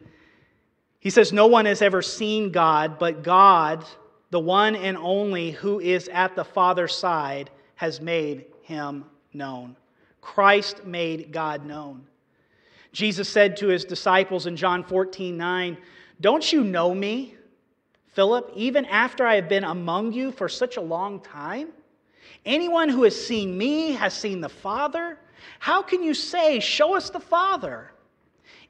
He 1.00 1.10
says 1.10 1.32
no 1.32 1.46
one 1.46 1.66
has 1.66 1.82
ever 1.82 2.00
seen 2.00 2.50
God, 2.50 2.98
but 2.98 3.22
God, 3.22 3.84
the 4.30 4.40
one 4.40 4.74
and 4.74 4.96
only 4.96 5.50
who 5.50 5.80
is 5.80 6.08
at 6.08 6.34
the 6.34 6.44
Father's 6.44 6.94
side, 6.94 7.50
has 7.74 8.00
made 8.00 8.46
him 8.62 9.04
known. 9.34 9.76
Christ 10.20 10.86
made 10.86 11.30
God 11.32 11.66
known. 11.66 12.06
Jesus 12.92 13.28
said 13.28 13.56
to 13.58 13.66
his 13.66 13.84
disciples 13.84 14.46
in 14.46 14.56
John 14.56 14.84
14 14.84 15.36
9, 15.36 15.76
Don't 16.20 16.52
you 16.52 16.62
know 16.62 16.94
me, 16.94 17.34
Philip, 18.12 18.52
even 18.54 18.84
after 18.86 19.26
I 19.26 19.36
have 19.36 19.48
been 19.48 19.64
among 19.64 20.12
you 20.12 20.30
for 20.32 20.48
such 20.48 20.76
a 20.76 20.80
long 20.80 21.20
time? 21.20 21.68
Anyone 22.46 22.88
who 22.88 23.02
has 23.04 23.26
seen 23.26 23.56
me 23.56 23.92
has 23.92 24.14
seen 24.14 24.40
the 24.40 24.48
Father. 24.48 25.18
How 25.58 25.82
can 25.82 26.02
you 26.02 26.14
say, 26.14 26.60
Show 26.60 26.94
us 26.94 27.10
the 27.10 27.20
Father? 27.20 27.90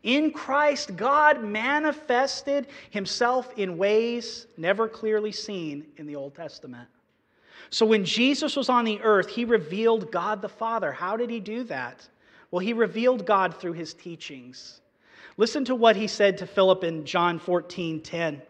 In 0.03 0.33
Christ, 0.33 0.97
God 0.97 1.43
manifested 1.43 2.67
himself 2.91 3.51
in 3.57 3.79
ways 3.79 4.47
never 4.59 4.87
clearly 4.87 5.33
seen 5.33 5.87
in 5.97 6.07
the 6.07 6.15
Old 6.15 6.35
Testament. 6.35 6.89
So 7.71 7.87
when 7.87 8.05
Jesus 8.05 8.55
was 8.55 8.69
on 8.69 8.85
the 8.85 9.01
earth, 9.01 9.31
he 9.31 9.47
revealed 9.47 10.13
God 10.13 10.43
the 10.43 10.49
Father. 10.49 10.93
How 10.93 11.17
did 11.17 11.31
he 11.31 11.41
do 11.41 11.65
that? 11.65 12.07
Well, 12.51 12.61
he 12.61 12.75
revealed 12.75 13.27
God 13.27 13.57
through 13.57 13.73
his 13.73 13.95
teachings. 13.95 14.83
Listen 15.37 15.65
to 15.65 15.75
what 15.75 15.97
he 15.97 16.07
said 16.07 16.39
to 16.39 16.47
Philip 16.47 16.85
in 16.85 17.05
John 17.05 17.39
14 17.39 18.01
10. 18.01 18.43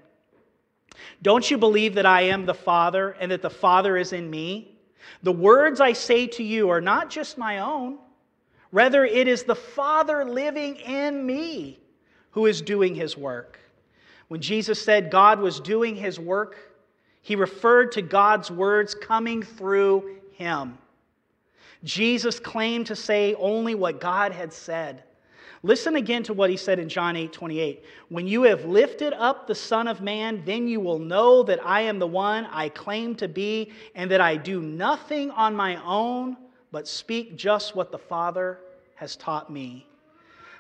Don't 1.23 1.51
you 1.51 1.59
believe 1.59 1.95
that 1.95 2.07
I 2.07 2.23
am 2.23 2.47
the 2.47 2.55
Father 2.55 3.17
and 3.19 3.31
that 3.31 3.43
the 3.43 3.51
Father 3.51 3.97
is 3.97 4.13
in 4.13 4.29
me? 4.29 4.79
The 5.23 5.33
words 5.33 5.81
I 5.81 5.93
say 5.93 6.27
to 6.29 6.43
you 6.43 6.71
are 6.71 6.81
not 6.81 7.11
just 7.11 7.39
my 7.39 7.59
own, 7.59 7.99
rather, 8.73 9.05
it 9.05 9.29
is 9.29 9.43
the 9.43 9.55
Father 9.55 10.25
living 10.25 10.77
in 10.77 11.25
me 11.25 11.79
who 12.31 12.47
is 12.47 12.63
doing 12.63 12.95
his 12.95 13.17
work. 13.17 13.59
When 14.29 14.41
Jesus 14.41 14.83
said 14.83 15.11
God 15.11 15.41
was 15.41 15.61
doing 15.61 15.97
his 15.97 16.19
work, 16.19 16.57
he 17.23 17.37
referred 17.37 17.93
to 17.93 18.03
God's 18.03 18.51
words 18.51 18.95
coming 18.95 19.43
through 19.43 20.19
him. 20.33 20.79
Jesus 21.85 22.41
claimed 22.41 22.87
to 22.87 22.97
say 22.97 23.35
only 23.35 23.75
what 23.75 24.01
God 24.01 24.33
had 24.33 24.53
said. 24.53 25.05
Listen 25.65 25.97
again 25.97 26.23
to 26.25 26.35
what 26.35 26.51
he 26.51 26.59
said 26.59 26.79
in 26.79 26.91
John 26.91 27.17
8 27.17 27.33
28. 27.33 27.83
When 28.11 28.27
you 28.27 28.43
have 28.43 28.67
lifted 28.67 29.15
up 29.15 29.47
the 29.47 29.55
Son 29.55 29.89
of 29.89 30.03
Man, 30.03 30.43
then 30.45 30.69
you 30.69 30.79
will 30.79 30.99
know 30.99 31.43
that 31.43 31.65
I 31.65 31.81
am 31.81 31.99
the 31.99 32.07
one 32.07 32.45
I 32.51 32.69
claim 32.69 33.15
to 33.15 33.29
be, 33.29 33.73
and 33.95 34.11
that 34.11 34.21
I 34.21 34.37
do 34.37 34.61
nothing 34.61 35.31
on 35.31 35.57
my 35.57 35.83
own, 35.83 36.37
but 36.71 36.87
speak 36.87 37.37
just 37.37 37.75
what 37.75 37.91
the 37.91 37.99
Father 37.99 38.59
has 38.97 39.17
taught 39.17 39.51
me. 39.51 39.87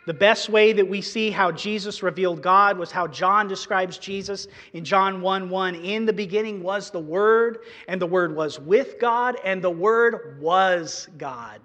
The 0.06 0.14
best 0.14 0.48
way 0.48 0.72
that 0.72 0.88
we 0.88 1.02
see 1.02 1.30
how 1.30 1.52
Jesus 1.52 2.02
revealed 2.02 2.40
God 2.40 2.78
was 2.78 2.90
how 2.90 3.06
John 3.06 3.46
describes 3.46 3.98
Jesus 3.98 4.48
in 4.72 4.86
John 4.86 5.20
1 5.20 5.50
1. 5.50 5.74
In 5.74 6.06
the 6.06 6.14
beginning 6.14 6.62
was 6.62 6.90
the 6.90 6.98
Word, 6.98 7.58
and 7.88 8.00
the 8.00 8.06
Word 8.06 8.34
was 8.34 8.58
with 8.58 8.98
God, 8.98 9.36
and 9.44 9.60
the 9.60 9.70
Word 9.70 10.40
was 10.40 11.10
God. 11.18 11.60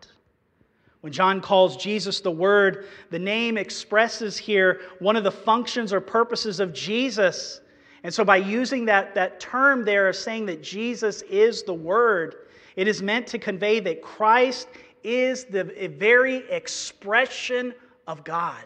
When 1.02 1.14
John 1.14 1.40
calls 1.40 1.78
Jesus 1.78 2.20
the 2.20 2.32
Word, 2.32 2.88
the 3.10 3.20
name 3.20 3.58
expresses 3.58 4.38
here 4.38 4.82
one 5.00 5.16
of 5.16 5.24
the 5.24 5.32
functions 5.32 5.94
or 5.94 6.02
purposes 6.02 6.60
of 6.60 6.74
Jesus. 6.74 7.62
And 8.04 8.14
so, 8.14 8.26
by 8.26 8.38
using 8.38 8.86
that, 8.86 9.16
that 9.16 9.40
term 9.40 9.86
there 9.86 10.10
of 10.10 10.16
saying 10.16 10.46
that 10.48 10.62
Jesus 10.62 11.22
is 11.24 11.64
the 11.64 11.74
Word, 11.74 12.48
it 12.76 12.88
is 12.88 13.02
meant 13.02 13.28
to 13.28 13.40
convey 13.40 13.80
that 13.82 14.02
Christ 14.02 14.68
is 15.04 15.46
the 15.46 15.64
very 15.98 16.50
expression 16.50 17.74
of 18.08 18.24
God. 18.24 18.66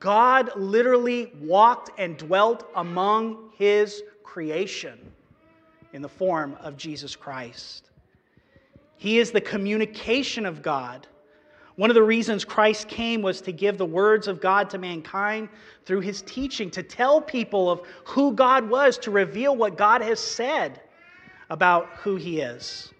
God 0.00 0.50
literally 0.56 1.32
walked 1.40 1.90
and 1.98 2.16
dwelt 2.16 2.68
among 2.76 3.50
his 3.56 4.02
creation 4.22 4.98
in 5.92 6.02
the 6.02 6.08
form 6.08 6.56
of 6.60 6.76
Jesus 6.76 7.16
Christ. 7.16 7.90
He 8.96 9.18
is 9.18 9.30
the 9.30 9.40
communication 9.40 10.44
of 10.44 10.60
God. 10.60 11.06
One 11.78 11.90
of 11.90 11.94
the 11.94 12.02
reasons 12.02 12.44
Christ 12.44 12.88
came 12.88 13.22
was 13.22 13.40
to 13.42 13.52
give 13.52 13.78
the 13.78 13.86
words 13.86 14.26
of 14.26 14.40
God 14.40 14.68
to 14.70 14.78
mankind 14.78 15.48
through 15.86 16.00
his 16.00 16.22
teaching, 16.22 16.72
to 16.72 16.82
tell 16.82 17.20
people 17.20 17.70
of 17.70 17.82
who 18.04 18.32
God 18.32 18.68
was, 18.68 18.98
to 18.98 19.12
reveal 19.12 19.54
what 19.54 19.78
God 19.78 20.02
has 20.02 20.18
said 20.18 20.80
about 21.50 21.86
who 21.98 22.16
he 22.16 22.40
is. 22.40 22.92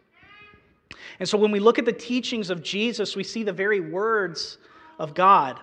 And 1.18 1.28
so 1.28 1.36
when 1.36 1.50
we 1.50 1.58
look 1.58 1.80
at 1.80 1.86
the 1.86 1.92
teachings 1.92 2.50
of 2.50 2.62
Jesus, 2.62 3.16
we 3.16 3.24
see 3.24 3.42
the 3.42 3.52
very 3.52 3.80
words 3.80 4.58
of 5.00 5.12
God. 5.12 5.58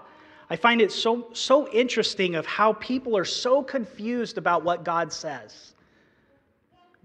I 0.50 0.58
find 0.58 0.82
it 0.82 0.92
so, 0.92 1.30
so 1.32 1.70
interesting 1.70 2.36
of 2.36 2.46
how 2.46 2.74
people 2.74 3.16
are 3.16 3.24
so 3.24 3.64
confused 3.64 4.38
about 4.38 4.66
what 4.66 4.84
God 4.84 5.14
says. 5.14 5.74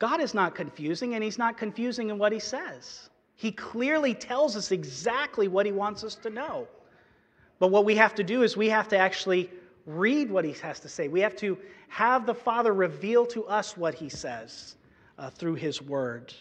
God 0.00 0.20
is 0.20 0.34
not 0.34 0.56
confusing, 0.56 1.14
and 1.14 1.22
He's 1.22 1.38
not 1.38 1.56
confusing 1.56 2.10
in 2.10 2.18
what 2.18 2.32
He 2.32 2.40
says. 2.40 3.10
He 3.40 3.52
clearly 3.52 4.12
tells 4.12 4.54
us 4.54 4.70
exactly 4.70 5.48
what 5.48 5.64
He 5.64 5.72
wants 5.72 6.04
us 6.04 6.14
to 6.16 6.28
know. 6.28 6.68
But 7.58 7.68
what 7.68 7.86
we 7.86 7.94
have 7.94 8.14
to 8.16 8.22
do 8.22 8.42
is 8.42 8.54
we 8.54 8.68
have 8.68 8.86
to 8.88 8.98
actually 8.98 9.50
read 9.86 10.30
what 10.30 10.44
He 10.44 10.52
has 10.60 10.78
to 10.80 10.90
say. 10.90 11.08
We 11.08 11.20
have 11.20 11.34
to 11.36 11.56
have 11.88 12.26
the 12.26 12.34
Father 12.34 12.74
reveal 12.74 13.24
to 13.28 13.46
us 13.46 13.78
what 13.78 13.94
He 13.94 14.10
says 14.10 14.76
uh, 15.18 15.30
through 15.30 15.54
His 15.54 15.80
Word. 15.80 16.34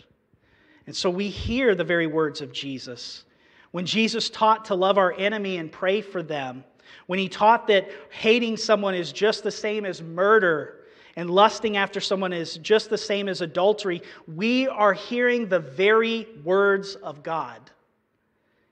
And 0.88 0.96
so 0.96 1.10
we 1.10 1.30
hear 1.30 1.74
the 1.74 1.86
very 1.86 2.06
words 2.06 2.42
of 2.42 2.52
Jesus. 2.52 3.24
When 3.72 3.86
Jesus 3.86 4.30
taught 4.30 4.66
to 4.66 4.76
love 4.76 4.98
our 4.98 5.14
enemy 5.14 5.56
and 5.56 5.72
pray 5.72 6.02
for 6.02 6.22
them, 6.22 6.66
when 7.08 7.18
he 7.18 7.30
taught 7.30 7.68
that 7.68 7.90
hating 8.10 8.58
someone 8.58 8.94
is 8.94 9.14
just 9.14 9.42
the 9.46 9.52
same 9.52 9.86
as 9.86 10.02
murder 10.02 10.79
and 11.16 11.30
lusting 11.30 11.78
after 11.78 12.00
someone 12.00 12.34
is 12.34 12.58
just 12.58 12.90
the 12.90 12.98
same 12.98 13.28
as 13.28 13.42
adultery, 13.42 14.02
we 14.28 14.68
are 14.68 14.94
hearing 14.94 15.48
the 15.48 15.60
very 15.60 16.28
words 16.44 16.96
of 16.96 17.24
God. 17.24 17.72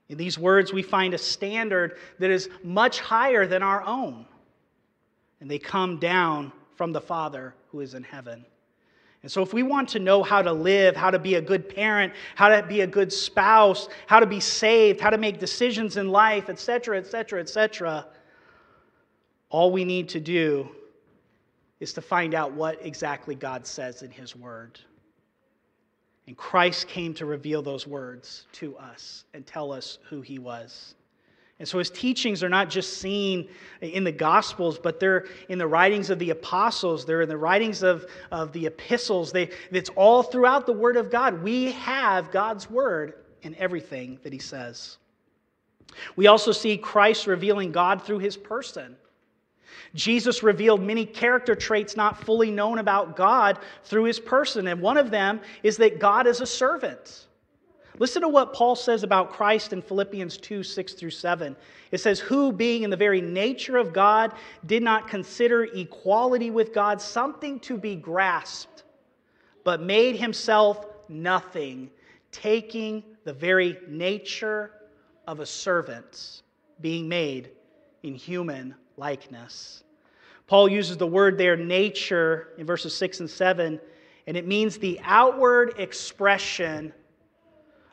In 0.09 0.17
these 0.17 0.39
words, 0.39 0.71
we 0.71 0.83
find 0.83 1.13
a 1.13 1.17
standard 1.17 1.97
that 2.19 2.29
is 2.29 2.49
much 2.63 2.99
higher 2.99 3.45
than 3.45 3.61
our 3.61 3.83
own, 3.83 4.25
and 5.41 5.51
they 5.51 5.59
come 5.59 5.99
down 5.99 6.51
from 6.75 6.93
the 6.93 7.01
Father 7.01 7.53
who 7.69 7.81
is 7.81 7.93
in 7.93 8.03
heaven. 8.03 8.45
And 9.23 9.31
so, 9.31 9.41
if 9.41 9.51
we 9.53 9.63
want 9.63 9.89
to 9.89 9.99
know 9.99 10.23
how 10.23 10.41
to 10.41 10.53
live, 10.53 10.95
how 10.95 11.11
to 11.11 11.19
be 11.19 11.35
a 11.35 11.41
good 11.41 11.67
parent, 11.67 12.13
how 12.35 12.49
to 12.49 12.65
be 12.65 12.81
a 12.81 12.87
good 12.87 13.11
spouse, 13.11 13.89
how 14.05 14.19
to 14.19 14.25
be 14.25 14.39
saved, 14.39 15.01
how 15.01 15.09
to 15.09 15.17
make 15.17 15.39
decisions 15.39 15.97
in 15.97 16.09
life, 16.09 16.49
etc., 16.49 16.97
etc., 16.97 17.41
etc., 17.41 18.05
all 19.49 19.71
we 19.71 19.83
need 19.83 20.07
to 20.09 20.19
do 20.19 20.69
is 21.79 21.93
to 21.93 22.01
find 22.01 22.33
out 22.33 22.53
what 22.53 22.83
exactly 22.85 23.35
God 23.35 23.65
says 23.65 24.01
in 24.01 24.11
His 24.11 24.35
Word. 24.35 24.79
And 26.27 26.35
Christ 26.35 26.87
came 26.87 27.13
to 27.15 27.25
reveal 27.25 27.61
those 27.61 27.87
words 27.87 28.45
to 28.53 28.75
us 28.77 29.25
and 29.33 29.45
tell 29.45 29.71
us 29.71 29.99
who 30.09 30.21
He 30.21 30.39
was. 30.39 30.95
And 31.59 31.67
so 31.67 31.79
his 31.79 31.89
teachings 31.89 32.43
are 32.43 32.49
not 32.49 32.69
just 32.69 32.97
seen 32.97 33.49
in 33.81 34.03
the 34.03 34.11
Gospels, 34.11 34.77
but 34.77 34.99
they're 34.99 35.25
in 35.49 35.57
the 35.57 35.65
writings 35.65 36.11
of 36.11 36.19
the 36.19 36.29
apostles, 36.29 37.03
they're 37.03 37.21
in 37.21 37.29
the 37.29 37.37
writings 37.37 37.81
of, 37.81 38.05
of 38.31 38.51
the 38.53 38.67
epistles. 38.67 39.31
They, 39.31 39.49
it's 39.71 39.89
all 39.95 40.21
throughout 40.21 40.67
the 40.67 40.73
Word 40.73 40.97
of 40.97 41.09
God. 41.09 41.41
We 41.41 41.71
have 41.71 42.31
God's 42.31 42.69
Word 42.69 43.15
in 43.41 43.55
everything 43.55 44.19
that 44.23 44.33
he 44.33 44.39
says. 44.39 44.97
We 46.15 46.27
also 46.27 46.51
see 46.51 46.77
Christ 46.77 47.25
revealing 47.25 47.71
God 47.71 48.03
through 48.03 48.19
his 48.19 48.37
person. 48.37 48.95
Jesus 49.95 50.43
revealed 50.43 50.81
many 50.81 51.05
character 51.05 51.55
traits 51.55 51.95
not 51.95 52.23
fully 52.23 52.51
known 52.51 52.79
about 52.79 53.15
God 53.15 53.59
through 53.83 54.03
his 54.03 54.19
person, 54.19 54.67
and 54.67 54.81
one 54.81 54.97
of 54.97 55.11
them 55.11 55.41
is 55.63 55.77
that 55.77 55.99
God 55.99 56.27
is 56.27 56.41
a 56.41 56.45
servant. 56.45 57.27
Listen 57.99 58.21
to 58.21 58.27
what 58.27 58.53
Paul 58.53 58.75
says 58.75 59.03
about 59.03 59.31
Christ 59.31 59.73
in 59.73 59.81
Philippians 59.81 60.37
2 60.37 60.61
6 60.61 60.93
through 60.93 61.09
7. 61.09 61.55
It 61.91 61.99
says, 61.99 62.19
Who, 62.19 62.51
being 62.51 62.83
in 62.83 62.89
the 62.89 62.97
very 62.97 63.21
nature 63.21 63.77
of 63.77 63.91
God, 63.91 64.33
did 64.65 64.83
not 64.83 65.07
consider 65.07 65.63
equality 65.63 66.51
with 66.51 66.73
God 66.73 67.01
something 67.01 67.59
to 67.61 67.77
be 67.77 67.95
grasped, 67.95 68.83
but 69.63 69.81
made 69.81 70.15
himself 70.15 70.85
nothing, 71.09 71.89
taking 72.31 73.03
the 73.23 73.33
very 73.33 73.77
nature 73.87 74.71
of 75.25 75.39
a 75.39 75.45
servant 75.45 76.43
being 76.79 77.09
made 77.09 77.49
in 78.03 78.13
human 78.13 78.75
likeness. 78.97 79.83
Paul 80.47 80.69
uses 80.69 80.97
the 80.97 81.07
word 81.07 81.37
there, 81.37 81.55
nature, 81.55 82.49
in 82.57 82.65
verses 82.65 82.95
6 82.95 83.21
and 83.21 83.29
7, 83.29 83.79
and 84.27 84.37
it 84.37 84.47
means 84.47 84.77
the 84.77 84.99
outward 85.03 85.75
expression 85.77 86.93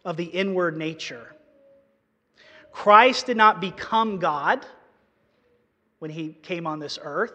of 0.05 0.17
the 0.17 0.25
inward 0.25 0.77
nature. 0.77 1.35
Christ 2.73 3.27
did 3.27 3.37
not 3.37 3.61
become 3.61 4.19
God 4.19 4.67
when 5.99 6.11
he 6.11 6.31
came 6.43 6.67
on 6.67 6.79
this 6.79 6.99
earth, 7.03 7.33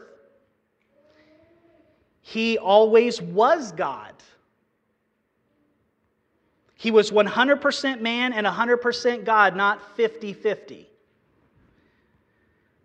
he 2.22 2.58
always 2.58 3.22
was 3.22 3.72
God. 3.72 4.14
He 6.76 6.92
was 6.92 7.12
100% 7.12 8.02
man 8.02 8.32
and 8.32 8.46
100% 8.46 9.26
God, 9.26 9.56
not 9.56 9.98
50 9.98 10.34
50. 10.34 10.89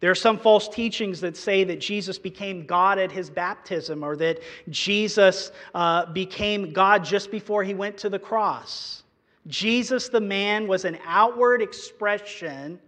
There 0.05 0.11
are 0.11 0.15
some 0.15 0.37
false 0.37 0.69
teachings 0.69 1.19
that 1.23 1.35
say 1.35 1.65
that 1.65 1.81
Jesus 1.81 2.19
became 2.19 2.67
God 2.67 2.99
at 2.99 3.11
his 3.11 3.31
baptism 3.31 4.03
or 4.03 4.17
that 4.17 4.41
Jesus 4.69 5.51
uh, 5.75 6.05
became 6.13 6.75
God 6.75 7.03
just 7.03 7.31
before 7.31 7.65
he 7.65 7.73
went 7.73 7.97
to 7.97 8.11
the 8.11 8.19
cross. 8.19 9.05
Jesus, 9.47 10.11
the 10.11 10.21
man, 10.21 10.69
was 10.69 10.85
an 10.85 10.99
outward 11.07 11.63
expression 11.63 12.79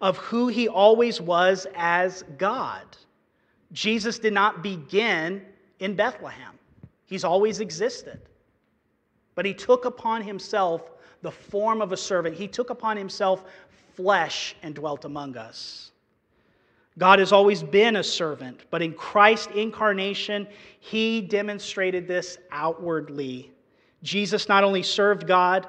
of 0.00 0.16
who 0.16 0.48
he 0.48 0.66
always 0.66 1.20
was 1.20 1.68
as 1.76 2.24
God. 2.38 2.82
Jesus 3.70 4.18
did 4.18 4.32
not 4.32 4.60
begin 4.60 5.42
in 5.78 5.94
Bethlehem, 5.94 6.58
he's 7.06 7.22
always 7.22 7.60
existed. 7.60 8.20
But 9.36 9.46
he 9.46 9.54
took 9.54 9.84
upon 9.84 10.22
himself 10.22 10.90
the 11.22 11.30
form 11.30 11.80
of 11.80 11.92
a 11.92 11.96
servant, 11.96 12.34
he 12.34 12.48
took 12.48 12.70
upon 12.70 12.96
himself 12.96 13.44
flesh 13.94 14.56
and 14.64 14.74
dwelt 14.74 15.04
among 15.04 15.36
us. 15.36 15.92
God 16.96 17.18
has 17.18 17.32
always 17.32 17.62
been 17.62 17.96
a 17.96 18.04
servant, 18.04 18.64
but 18.70 18.80
in 18.80 18.92
Christ's 18.92 19.48
incarnation, 19.54 20.46
he 20.78 21.20
demonstrated 21.20 22.06
this 22.06 22.38
outwardly. 22.52 23.50
Jesus 24.02 24.48
not 24.48 24.62
only 24.62 24.82
served 24.82 25.26
God, 25.26 25.66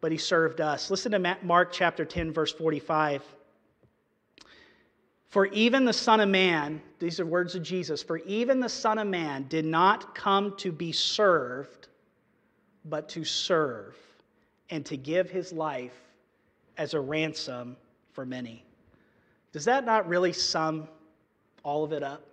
but 0.00 0.10
he 0.12 0.18
served 0.18 0.60
us. 0.60 0.90
Listen 0.90 1.12
to 1.12 1.36
Mark 1.42 1.72
chapter 1.72 2.04
10, 2.04 2.32
verse 2.32 2.52
45. 2.52 3.22
For 5.28 5.46
even 5.46 5.84
the 5.84 5.92
Son 5.92 6.20
of 6.20 6.28
Man, 6.28 6.82
these 6.98 7.20
are 7.20 7.26
words 7.26 7.54
of 7.54 7.62
Jesus, 7.62 8.02
for 8.02 8.18
even 8.18 8.60
the 8.60 8.68
Son 8.68 8.98
of 8.98 9.06
Man 9.06 9.46
did 9.48 9.64
not 9.64 10.14
come 10.14 10.56
to 10.58 10.72
be 10.72 10.92
served, 10.92 11.88
but 12.84 13.08
to 13.10 13.24
serve 13.24 13.96
and 14.70 14.84
to 14.86 14.96
give 14.96 15.30
his 15.30 15.52
life 15.52 15.98
as 16.76 16.94
a 16.94 17.00
ransom 17.00 17.76
for 18.12 18.26
many. 18.26 18.64
Does 19.52 19.64
that 19.66 19.84
not 19.84 20.08
really 20.08 20.32
sum 20.32 20.88
all 21.62 21.84
of 21.84 21.92
it 21.92 22.02
up? 22.02 22.26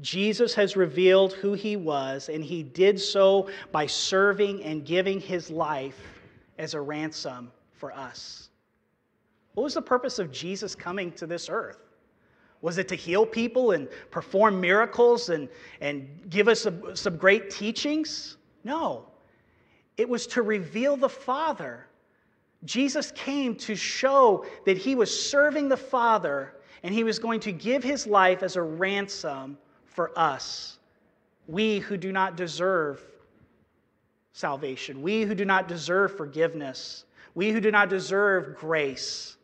Jesus 0.00 0.54
has 0.54 0.76
revealed 0.76 1.34
who 1.34 1.52
he 1.52 1.76
was, 1.76 2.28
and 2.28 2.42
he 2.42 2.62
did 2.64 3.00
so 3.00 3.48
by 3.70 3.86
serving 3.86 4.64
and 4.64 4.84
giving 4.84 5.20
his 5.20 5.50
life 5.50 6.00
as 6.58 6.74
a 6.74 6.80
ransom 6.80 7.52
for 7.72 7.92
us. 7.92 8.48
What 9.54 9.62
was 9.62 9.74
the 9.74 9.82
purpose 9.82 10.18
of 10.18 10.32
Jesus 10.32 10.74
coming 10.74 11.12
to 11.12 11.26
this 11.26 11.48
earth? 11.48 11.78
Was 12.60 12.78
it 12.78 12.88
to 12.88 12.96
heal 12.96 13.24
people 13.24 13.72
and 13.72 13.88
perform 14.10 14.60
miracles 14.60 15.28
and, 15.28 15.48
and 15.80 16.08
give 16.28 16.48
us 16.48 16.62
some, 16.62 16.96
some 16.96 17.16
great 17.16 17.50
teachings? 17.50 18.36
No. 18.64 19.06
It 19.96 20.08
was 20.08 20.26
to 20.28 20.42
reveal 20.42 20.96
the 20.96 21.08
Father 21.08 21.86
Jesus 22.64 23.12
came 23.12 23.54
to 23.56 23.74
show 23.74 24.46
that 24.64 24.78
he 24.78 24.94
was 24.94 25.28
serving 25.28 25.68
the 25.68 25.76
Father 25.76 26.54
and 26.82 26.94
he 26.94 27.04
was 27.04 27.18
going 27.18 27.40
to 27.40 27.52
give 27.52 27.82
his 27.82 28.06
life 28.06 28.42
as 28.42 28.56
a 28.56 28.62
ransom 28.62 29.58
for 29.86 30.16
us, 30.18 30.78
we 31.46 31.78
who 31.78 31.96
do 31.96 32.12
not 32.12 32.36
deserve 32.36 33.00
salvation, 34.32 35.00
we 35.02 35.22
who 35.22 35.34
do 35.34 35.44
not 35.44 35.68
deserve 35.68 36.16
forgiveness, 36.16 37.04
we 37.34 37.50
who 37.50 37.60
do 37.60 37.70
not 37.70 37.88
deserve 37.88 38.56
grace. 38.56 39.36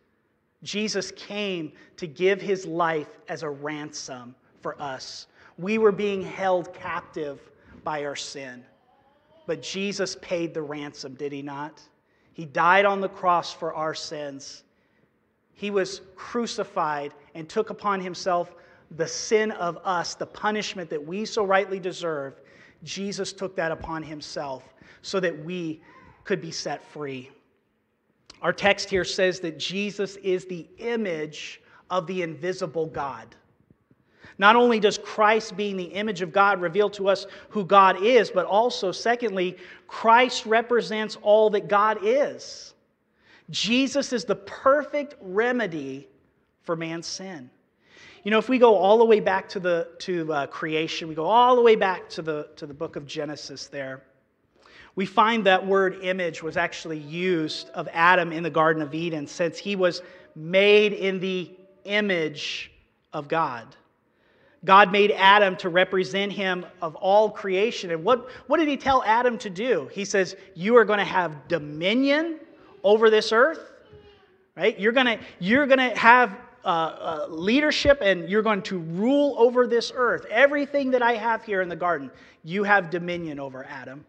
Jesus 0.62 1.12
came 1.12 1.72
to 1.96 2.06
give 2.06 2.40
his 2.40 2.66
life 2.66 3.09
as 3.28 3.42
a 3.42 3.48
ransom 3.48 4.35
for 4.61 4.80
us. 4.80 5.26
We 5.56 5.78
were 5.78 5.92
being 5.92 6.22
held 6.22 6.74
captive 6.74 7.40
by 7.85 8.04
our 8.04 8.16
sin, 8.16 8.64
but 9.46 9.62
Jesus 9.62 10.16
paid 10.20 10.52
the 10.52 10.62
ransom, 10.62 11.14
did 11.14 11.33
he 11.33 11.42
not? 11.42 11.80
He 12.33 12.45
died 12.45 12.85
on 12.85 13.01
the 13.01 13.09
cross 13.09 13.53
for 13.53 13.75
our 13.75 13.95
sins. 13.95 14.64
He 15.53 15.71
was 15.71 16.01
crucified 16.16 17.12
and 17.35 17.49
took 17.49 17.71
upon 17.71 18.01
himself 18.01 18.55
the 18.97 19.07
sin 19.07 19.51
of 19.53 19.79
us, 19.85 20.14
the 20.14 20.27
punishment 20.27 20.90
that 20.90 21.05
we 21.05 21.25
so 21.25 21.45
rightly 21.45 21.79
deserve. 21.79 22.40
Jesus 22.83 23.33
took 23.33 23.55
that 23.57 23.71
upon 23.73 24.03
himself 24.03 24.75
so 25.03 25.21
that 25.21 25.45
we 25.45 25.81
could 26.25 26.40
be 26.40 26.51
set 26.51 26.83
free. 26.83 27.31
Our 28.43 28.53
text 28.53 28.88
here 28.88 29.05
says 29.05 29.40
that 29.40 29.59
Jesus 29.59 30.16
is 30.16 30.47
the 30.47 30.66
image 30.79 31.61
of 31.90 32.07
the 32.07 32.23
invisible 32.23 32.87
God. 32.87 33.35
Not 34.40 34.57
only 34.57 34.81
does 34.81 34.96
Christ, 34.96 35.55
being 35.55 35.76
the 35.76 35.85
image 35.85 36.22
of 36.22 36.33
God, 36.33 36.62
reveal 36.62 36.88
to 36.90 37.11
us 37.11 37.26
who 37.50 37.62
God 37.62 38.03
is, 38.03 38.31
but 38.31 38.46
also, 38.46 38.90
secondly, 38.90 39.59
Christ 39.87 40.46
represents 40.46 41.18
all 41.20 41.50
that 41.50 41.68
God 41.68 41.98
is. 42.00 42.72
Jesus 43.50 44.14
is 44.14 44.24
the 44.24 44.37
perfect 44.37 45.14
remedy 45.20 46.09
for 46.62 46.74
man's 46.74 47.07
sin. 47.07 47.50
You 48.24 48.31
know, 48.31 48.38
if 48.38 48.48
we 48.48 48.57
go 48.57 48.76
all 48.76 48.96
the 48.96 49.05
way 49.05 49.20
back 49.20 49.46
to 49.50 49.61
the 49.61 49.88
to 49.98 50.33
uh, 50.33 50.46
creation, 50.46 51.07
we 51.07 51.14
go 51.14 51.26
all 51.26 51.55
the 51.55 51.61
way 51.61 51.76
back 51.76 52.09
to 52.09 52.22
the 52.22 52.48
to 52.57 52.64
the 52.64 52.72
book 52.72 52.96
of 52.96 53.07
Genesis. 53.07 53.66
There, 53.66 54.03
we 54.96 55.05
find 55.05 55.44
that 55.44 55.66
word 55.66 55.98
image 56.03 56.42
was 56.42 56.57
actually 56.57 56.98
used 56.98 57.68
of 57.74 57.90
Adam 57.92 58.33
in 58.33 58.42
the 58.42 58.48
Garden 58.48 58.81
of 58.81 58.94
Eden, 58.94 59.26
since 59.26 59.59
he 59.59 59.76
was 59.76 60.00
made 60.35 60.94
in 60.94 61.20
the 61.20 61.50
image 61.85 62.72
of 63.12 63.29
God. 63.29 63.76
God 64.64 64.92
made 64.92 65.11
Adam 65.12 65.57
to 65.57 65.70
represent 65.70 66.33
him 66.33 66.66
of 66.83 66.94
all 66.96 67.31
creation. 67.31 67.90
And 67.90 68.05
what, 68.05 68.29
what 68.46 68.59
did 68.59 68.68
he 68.68 68.77
tell 68.77 69.03
Adam 69.05 69.38
to 69.38 69.51
do? 69.51 69.88
He 69.92 70.05
says, 70.05 70.37
You 70.55 70.77
are 70.77 70.85
going 70.85 70.99
to 70.99 71.05
have 71.05 71.49
dominion 71.49 72.40
over 72.85 73.09
this 73.09 73.33
earth, 73.33 73.61
right? 74.57 74.79
You're 74.79 74.92
going 74.92 75.07
to, 75.07 75.18
you're 75.38 75.66
going 75.66 75.79
to 75.79 75.96
have 75.96 76.37
uh, 76.62 76.68
uh, 76.68 77.27
leadership 77.31 78.01
and 78.03 78.29
you're 78.29 78.42
going 78.42 78.61
to 78.62 78.79
rule 78.79 79.35
over 79.38 79.66
this 79.66 79.92
earth. 79.94 80.27
Everything 80.31 80.90
that 80.90 81.03
I 81.03 81.14
have 81.14 81.42
here 81.42 81.62
in 81.62 81.70
the 81.70 81.77
garden, 81.77 82.11
you 82.44 82.62
have 82.64 82.90
dominion 82.90 83.40
over, 83.40 83.64
Adam. 83.64 84.05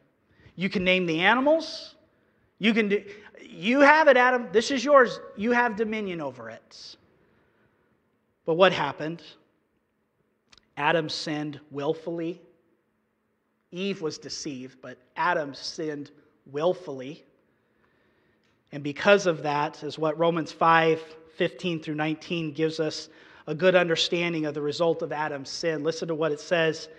You 0.55 0.69
can 0.69 0.83
name 0.83 1.05
the 1.05 1.21
animals. 1.21 1.95
You 2.59 2.73
can 2.73 2.89
do, 2.89 3.03
you 3.41 3.79
have 3.79 4.09
it, 4.09 4.17
Adam. 4.17 4.49
This 4.51 4.69
is 4.69 4.83
yours. 4.83 5.19
You 5.37 5.51
have 5.51 5.77
dominion 5.77 6.19
over 6.19 6.49
it. 6.49 6.97
But 8.45 8.55
what 8.55 8.73
happened? 8.73 9.21
Adam 10.77 11.09
sinned 11.09 11.59
willfully. 11.69 12.41
Eve 13.71 14.01
was 14.01 14.17
deceived, 14.17 14.77
but 14.81 14.97
Adam 15.15 15.53
sinned 15.53 16.11
willfully. 16.45 17.23
And 18.71 18.83
because 18.83 19.27
of 19.27 19.43
that, 19.43 19.83
is 19.83 19.97
what 19.97 20.17
Romans 20.17 20.51
5 20.51 21.01
15 21.37 21.79
through 21.81 21.95
19 21.95 22.51
gives 22.51 22.79
us 22.79 23.09
a 23.47 23.55
good 23.55 23.73
understanding 23.73 24.45
of 24.45 24.53
the 24.53 24.61
result 24.61 25.01
of 25.01 25.11
Adam's 25.11 25.49
sin. 25.49 25.83
Listen 25.83 26.07
to 26.07 26.15
what 26.15 26.31
it 26.31 26.39
says. 26.39 26.89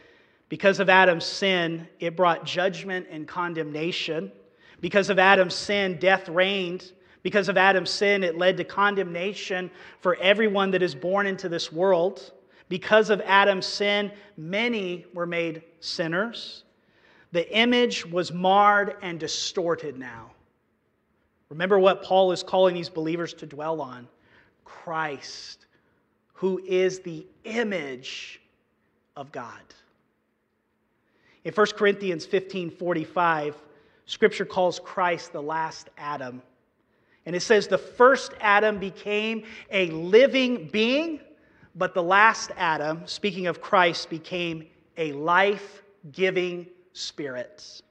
Because 0.49 0.81
of 0.81 0.89
Adam's 0.89 1.25
sin, 1.25 1.87
it 2.01 2.17
brought 2.17 2.45
judgment 2.45 3.07
and 3.11 3.29
condemnation. 3.29 4.33
Because 4.81 5.11
of 5.11 5.19
Adam's 5.19 5.55
sin, 5.55 5.99
death 5.99 6.29
reigned. 6.29 6.93
Because 7.23 7.49
of 7.49 7.57
Adam's 7.57 7.91
sin, 7.91 8.25
it 8.25 8.37
led 8.37 8.57
to 8.57 8.65
condemnation 8.65 9.71
for 10.01 10.17
everyone 10.17 10.71
that 10.73 10.83
is 10.83 10.95
born 10.95 11.27
into 11.27 11.49
this 11.49 11.71
world. 11.71 12.33
Because 12.73 13.11
of 13.11 13.21
Adam's 13.27 13.67
sin, 13.67 14.11
many 14.39 15.05
were 15.13 15.27
made 15.27 15.63
sinners. 15.81 16.65
The 17.33 17.55
image 17.55 18.07
was 18.07 18.33
marred 18.33 18.97
and 19.03 19.21
distorted 19.21 19.99
now. 19.99 20.31
Remember 21.51 21.79
what 21.79 22.03
Paul 22.03 22.33
is 22.33 22.43
calling 22.43 22.75
these 22.75 22.89
believers 22.89 23.35
to 23.35 23.47
dwell 23.47 23.83
on 23.83 24.09
Christ, 24.65 25.67
who 26.33 26.63
is 26.67 27.01
the 27.01 27.27
image 27.45 28.41
of 29.17 29.31
God. 29.33 29.61
In 31.45 31.53
1 31.53 31.67
Corinthians 31.77 32.25
15 32.25 32.71
45, 32.71 33.55
Scripture 34.07 34.47
calls 34.47 34.81
Christ 34.81 35.35
the 35.35 35.43
last 35.43 35.91
Adam. 35.99 36.41
And 37.27 37.37
it 37.37 37.41
says, 37.41 37.69
The 37.69 37.77
first 37.77 38.33
Adam 38.41 38.79
became 38.79 39.45
a 39.71 39.89
living 39.89 40.69
being 40.69 41.21
but 41.75 41.95
the 41.95 42.03
last 42.03 42.51
Adam, 42.57 43.03
speaking 43.07 43.47
of 43.47 43.61
Christ, 43.61 44.11
became 44.11 44.67
a 44.97 45.13
life 45.13 45.83
giving 46.13 46.67
spirit. 46.93 47.83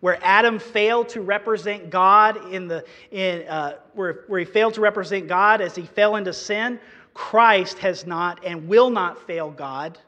where 0.00 0.18
Adam 0.22 0.58
failed 0.58 1.08
to 1.10 1.20
represent 1.20 1.90
God 1.90 2.52
in 2.52 2.68
the 2.68 2.84
in 3.10 3.46
uh, 3.48 3.76
where, 3.94 4.24
where 4.28 4.38
he 4.40 4.44
failed 4.44 4.74
to 4.74 4.80
represent 4.80 5.26
God 5.26 5.60
as 5.60 5.74
he 5.74 5.82
fell 5.82 6.16
into 6.16 6.32
sin, 6.32 6.78
Christ 7.14 7.78
has 7.78 8.06
not 8.06 8.44
and 8.44 8.68
will 8.68 8.90
not 8.90 9.26
fail 9.26 9.50
God. 9.50 9.98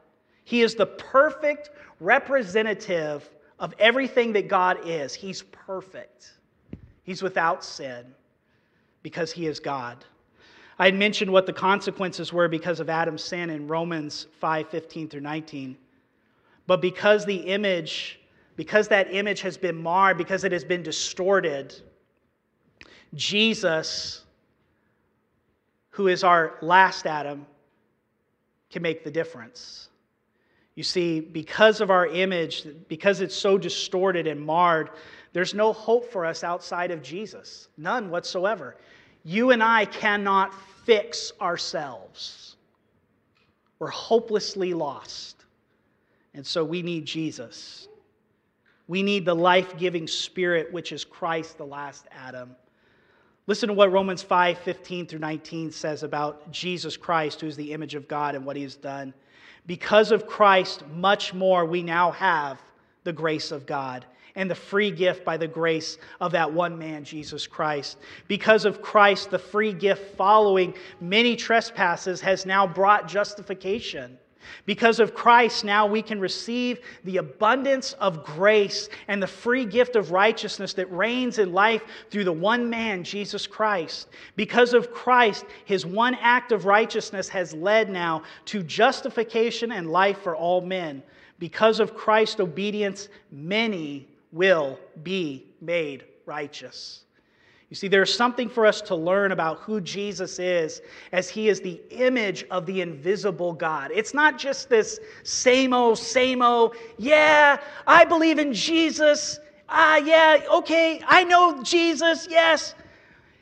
He 0.44 0.62
is 0.62 0.74
the 0.74 0.86
perfect 0.86 1.70
representative 2.00 3.28
of 3.58 3.74
everything 3.78 4.32
that 4.34 4.48
God 4.48 4.78
is. 4.86 5.14
He's 5.14 5.42
perfect. 5.42 6.34
He's 7.02 7.22
without 7.22 7.64
sin 7.64 8.04
because 9.02 9.32
he 9.32 9.46
is 9.46 9.58
God. 9.58 10.04
I 10.78 10.84
had 10.84 10.94
mentioned 10.94 11.32
what 11.32 11.46
the 11.46 11.52
consequences 11.52 12.32
were 12.32 12.48
because 12.48 12.78
of 12.78 12.88
Adam's 12.88 13.24
sin 13.24 13.50
in 13.50 13.66
Romans 13.66 14.26
5 14.40 14.68
15 14.68 15.08
through 15.08 15.20
19. 15.20 15.76
But 16.66 16.80
because 16.80 17.24
the 17.24 17.36
image, 17.36 18.20
because 18.56 18.88
that 18.88 19.12
image 19.12 19.40
has 19.40 19.56
been 19.56 19.76
marred, 19.76 20.18
because 20.18 20.44
it 20.44 20.52
has 20.52 20.64
been 20.64 20.82
distorted, 20.82 21.74
Jesus, 23.14 24.22
who 25.90 26.08
is 26.08 26.22
our 26.22 26.58
last 26.60 27.06
Adam, 27.06 27.46
can 28.70 28.82
make 28.82 29.02
the 29.02 29.10
difference. 29.10 29.88
You 30.74 30.84
see, 30.84 31.18
because 31.18 31.80
of 31.80 31.90
our 31.90 32.06
image, 32.06 32.66
because 32.86 33.20
it's 33.20 33.34
so 33.34 33.58
distorted 33.58 34.28
and 34.28 34.40
marred, 34.40 34.90
there's 35.32 35.54
no 35.54 35.72
hope 35.72 36.12
for 36.12 36.24
us 36.24 36.44
outside 36.44 36.92
of 36.92 37.02
Jesus. 37.02 37.68
None 37.76 38.10
whatsoever. 38.10 38.76
You 39.24 39.50
and 39.50 39.62
I 39.62 39.84
cannot 39.84 40.54
fix 40.84 41.32
ourselves. 41.40 42.56
We're 43.78 43.88
hopelessly 43.88 44.74
lost. 44.74 45.44
And 46.34 46.46
so 46.46 46.64
we 46.64 46.82
need 46.82 47.04
Jesus. 47.04 47.88
We 48.86 49.02
need 49.02 49.24
the 49.24 49.34
life 49.34 49.76
giving 49.76 50.06
Spirit, 50.06 50.72
which 50.72 50.92
is 50.92 51.04
Christ, 51.04 51.58
the 51.58 51.66
last 51.66 52.06
Adam. 52.10 52.56
Listen 53.46 53.68
to 53.68 53.74
what 53.74 53.92
Romans 53.92 54.22
5 54.22 54.58
15 54.58 55.06
through 55.06 55.18
19 55.18 55.70
says 55.72 56.02
about 56.02 56.50
Jesus 56.50 56.96
Christ, 56.96 57.40
who 57.40 57.46
is 57.46 57.56
the 57.56 57.72
image 57.72 57.94
of 57.94 58.08
God, 58.08 58.34
and 58.34 58.44
what 58.44 58.56
he 58.56 58.62
has 58.62 58.76
done. 58.76 59.14
Because 59.66 60.10
of 60.12 60.26
Christ, 60.26 60.84
much 60.94 61.34
more 61.34 61.64
we 61.64 61.82
now 61.82 62.10
have 62.12 62.60
the 63.04 63.12
grace 63.12 63.52
of 63.52 63.66
God 63.66 64.04
and 64.38 64.48
the 64.48 64.54
free 64.54 64.92
gift 64.92 65.24
by 65.24 65.36
the 65.36 65.48
grace 65.48 65.98
of 66.20 66.30
that 66.30 66.50
one 66.50 66.78
man, 66.78 67.02
Jesus 67.02 67.46
Christ. 67.46 67.98
Because 68.28 68.64
of 68.64 68.80
Christ, 68.80 69.30
the 69.30 69.38
free 69.38 69.72
gift 69.72 70.16
following 70.16 70.72
many 71.00 71.34
trespasses 71.34 72.20
has 72.20 72.46
now 72.46 72.64
brought 72.64 73.08
justification. 73.08 74.16
Because 74.64 75.00
of 75.00 75.12
Christ, 75.12 75.64
now 75.64 75.86
we 75.86 76.00
can 76.00 76.20
receive 76.20 76.78
the 77.02 77.16
abundance 77.16 77.94
of 77.94 78.24
grace 78.24 78.88
and 79.08 79.20
the 79.20 79.26
free 79.26 79.64
gift 79.64 79.96
of 79.96 80.12
righteousness 80.12 80.72
that 80.74 80.90
reigns 80.92 81.40
in 81.40 81.52
life 81.52 81.82
through 82.08 82.24
the 82.24 82.32
one 82.32 82.70
man, 82.70 83.02
Jesus 83.02 83.44
Christ. 83.44 84.08
Because 84.36 84.72
of 84.72 84.92
Christ, 84.92 85.46
his 85.64 85.84
one 85.84 86.14
act 86.20 86.52
of 86.52 86.64
righteousness 86.64 87.28
has 87.28 87.52
led 87.54 87.90
now 87.90 88.22
to 88.46 88.62
justification 88.62 89.72
and 89.72 89.90
life 89.90 90.18
for 90.18 90.36
all 90.36 90.60
men. 90.60 91.02
Because 91.40 91.80
of 91.80 91.96
Christ's 91.96 92.38
obedience, 92.38 93.08
many 93.32 94.06
will 94.32 94.78
be 95.02 95.46
made 95.60 96.04
righteous. 96.26 97.04
You 97.70 97.76
see, 97.76 97.88
there's 97.88 98.14
something 98.14 98.48
for 98.48 98.64
us 98.64 98.80
to 98.82 98.94
learn 98.94 99.32
about 99.32 99.58
who 99.58 99.80
Jesus 99.80 100.38
is 100.38 100.80
as 101.12 101.28
he 101.28 101.48
is 101.48 101.60
the 101.60 101.80
image 101.90 102.46
of 102.50 102.64
the 102.64 102.80
invisible 102.80 103.52
God. 103.52 103.90
It's 103.92 104.14
not 104.14 104.38
just 104.38 104.70
this 104.70 104.98
same 105.22 105.74
old, 105.74 105.98
same 105.98 106.40
old, 106.40 106.76
yeah, 106.96 107.60
I 107.86 108.06
believe 108.06 108.38
in 108.38 108.54
Jesus. 108.54 109.38
Ah, 109.68 109.98
yeah, 109.98 110.40
okay, 110.50 111.02
I 111.06 111.24
know 111.24 111.62
Jesus, 111.62 112.26
yes. 112.30 112.74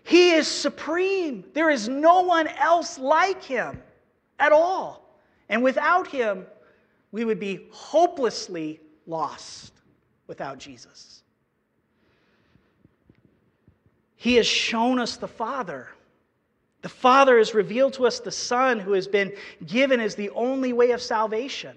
He 0.02 0.32
is 0.32 0.48
supreme. 0.48 1.44
There 1.52 1.70
is 1.70 1.88
no 1.88 2.22
one 2.22 2.48
else 2.48 2.98
like 2.98 3.42
him 3.44 3.80
at 4.40 4.50
all. 4.50 5.20
And 5.48 5.62
without 5.62 6.08
him, 6.08 6.46
we 7.12 7.24
would 7.24 7.38
be 7.38 7.68
hopelessly 7.70 8.80
lost 9.06 9.75
without 10.26 10.58
Jesus. 10.58 11.22
He 14.16 14.36
has 14.36 14.46
shown 14.46 14.98
us 14.98 15.16
the 15.16 15.28
Father. 15.28 15.88
The 16.82 16.88
Father 16.88 17.38
has 17.38 17.54
revealed 17.54 17.92
to 17.94 18.06
us 18.06 18.20
the 18.20 18.30
Son 18.30 18.80
who 18.80 18.92
has 18.92 19.06
been 19.06 19.32
given 19.66 20.00
as 20.00 20.14
the 20.14 20.30
only 20.30 20.72
way 20.72 20.92
of 20.92 21.02
salvation. 21.02 21.76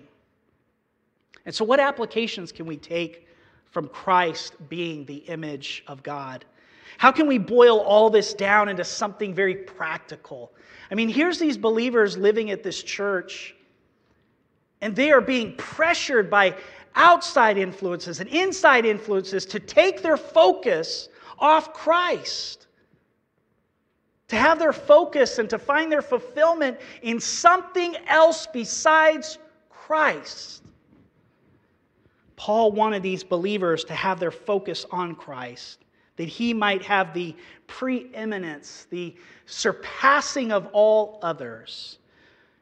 And 1.46 1.54
so, 1.54 1.66
what 1.66 1.80
applications 1.80 2.52
can 2.52 2.66
we 2.66 2.78
take 2.78 3.28
from 3.72 3.88
Christ 3.88 4.54
being 4.70 5.06
the 5.06 5.18
image 5.18 5.84
of 5.88 6.04
God? 6.04 6.46
How 6.98 7.12
can 7.12 7.28
we 7.28 7.38
boil 7.38 7.80
all 7.80 8.10
this 8.10 8.34
down 8.34 8.68
into 8.68 8.84
something 8.84 9.34
very 9.34 9.56
practical? 9.56 10.52
I 10.92 10.96
mean, 10.96 11.10
here's 11.10 11.40
these 11.40 11.58
believers 11.58 12.18
living 12.18 12.52
at 12.52 12.64
this 12.64 12.82
church, 12.84 13.56
and 14.82 14.96
they 14.96 15.12
are 15.12 15.22
being 15.22 15.56
pressured 15.56 16.30
by 16.30 16.56
outside 16.96 17.58
influences 17.58 18.20
and 18.20 18.30
inside 18.30 18.86
influences 18.86 19.46
to 19.48 19.60
take 19.60 20.02
their 20.02 20.18
focus 20.18 21.10
off 21.38 21.74
Christ, 21.74 22.68
to 24.28 24.36
have 24.36 24.60
their 24.60 24.74
focus 24.74 25.40
and 25.40 25.50
to 25.50 25.58
find 25.58 25.92
their 25.92 26.02
fulfillment 26.02 26.78
in 27.02 27.20
something 27.20 27.96
else 28.08 28.48
besides 28.52 29.38
Christ. 29.70 30.64
Paul 32.36 32.72
wanted 32.72 33.04
these 33.04 33.24
believers 33.24 33.84
to 33.86 33.94
have 33.94 34.20
their 34.20 34.32
focus 34.32 34.86
on 34.92 35.16
Christ, 35.16 35.84
that 36.16 36.30
he 36.30 36.54
might 36.54 36.82
have 36.84 37.14
the 37.14 37.36
preeminence, 37.68 38.88
the 38.90 39.16
surpassing 39.46 40.52
of 40.52 40.68
all 40.72 41.20
others. 41.22 41.98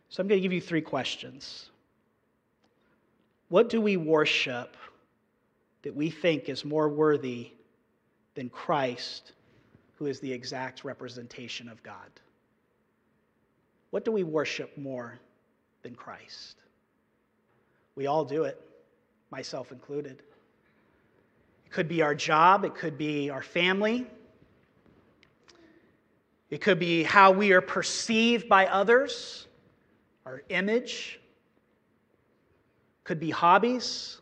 So 0.10 0.22
I'm 0.22 0.28
going 0.28 0.40
to 0.40 0.42
give 0.42 0.54
you 0.54 0.62
three 0.62 0.82
questions. 0.82 1.70
What 3.50 3.70
do 3.70 3.80
we 3.80 3.98
worship 3.98 4.76
that 5.84 5.96
we 5.96 6.10
think 6.10 6.50
is 6.50 6.66
more 6.66 6.90
worthy 6.90 7.52
than 8.36 8.50
Christ, 8.50 9.32
who 9.96 10.06
is 10.06 10.20
the 10.20 10.32
exact 10.32 10.84
representation 10.84 11.70
of 11.70 11.82
God? 11.82 12.10
What 13.92 14.04
do 14.04 14.12
we 14.12 14.24
worship 14.24 14.78
more 14.78 15.18
than 15.82 15.96
Christ? 15.96 16.58
We 17.96 18.08
all 18.08 18.26
do 18.26 18.44
it, 18.44 18.62
myself 19.32 19.72
included. 19.72 20.22
It 21.66 21.72
could 21.72 21.88
be 21.88 22.02
our 22.02 22.14
job, 22.14 22.66
it 22.66 22.76
could 22.76 22.98
be 22.98 23.30
our 23.30 23.42
family, 23.42 24.06
it 26.50 26.62
could 26.62 26.80
be 26.80 27.04
how 27.04 27.32
we 27.32 27.54
are 27.54 27.62
perceived 27.62 28.48
by 28.48 28.68
others, 28.68 29.48
our 30.26 30.44
image. 30.50 31.20
Could 33.08 33.22
be 33.22 33.30
hobbies, 33.30 34.20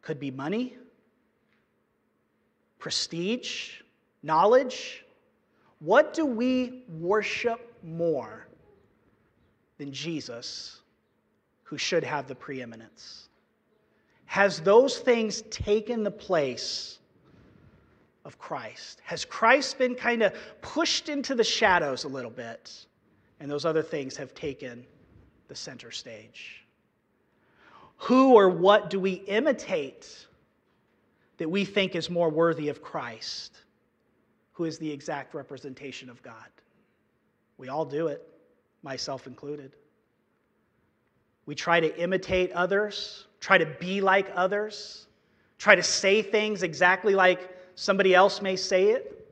could 0.00 0.18
be 0.18 0.30
money, 0.30 0.74
prestige, 2.78 3.72
knowledge. 4.22 5.04
What 5.80 6.14
do 6.14 6.24
we 6.24 6.84
worship 6.88 7.60
more 7.82 8.46
than 9.76 9.92
Jesus, 9.92 10.80
who 11.64 11.76
should 11.76 12.04
have 12.04 12.26
the 12.26 12.34
preeminence? 12.34 13.28
Has 14.24 14.60
those 14.60 14.96
things 14.96 15.42
taken 15.50 16.04
the 16.04 16.10
place 16.10 17.00
of 18.24 18.38
Christ? 18.38 19.02
Has 19.04 19.26
Christ 19.26 19.76
been 19.76 19.94
kind 19.94 20.22
of 20.22 20.32
pushed 20.62 21.10
into 21.10 21.34
the 21.34 21.44
shadows 21.44 22.04
a 22.04 22.08
little 22.08 22.30
bit, 22.30 22.86
and 23.40 23.50
those 23.50 23.66
other 23.66 23.82
things 23.82 24.16
have 24.16 24.32
taken 24.32 24.86
the 25.48 25.54
center 25.54 25.90
stage? 25.90 26.61
Who 28.02 28.34
or 28.34 28.48
what 28.48 28.90
do 28.90 28.98
we 28.98 29.12
imitate 29.12 30.26
that 31.38 31.48
we 31.48 31.64
think 31.64 31.94
is 31.94 32.10
more 32.10 32.30
worthy 32.30 32.68
of 32.68 32.82
Christ, 32.82 33.56
who 34.54 34.64
is 34.64 34.76
the 34.78 34.90
exact 34.90 35.34
representation 35.34 36.10
of 36.10 36.20
God? 36.20 36.48
We 37.58 37.68
all 37.68 37.84
do 37.84 38.08
it, 38.08 38.28
myself 38.82 39.28
included. 39.28 39.76
We 41.46 41.54
try 41.54 41.78
to 41.78 41.96
imitate 41.96 42.50
others, 42.50 43.26
try 43.38 43.58
to 43.58 43.66
be 43.66 44.00
like 44.00 44.32
others, 44.34 45.06
try 45.58 45.76
to 45.76 45.82
say 45.82 46.22
things 46.22 46.64
exactly 46.64 47.14
like 47.14 47.56
somebody 47.76 48.16
else 48.16 48.42
may 48.42 48.56
say 48.56 48.90
it. 48.90 49.28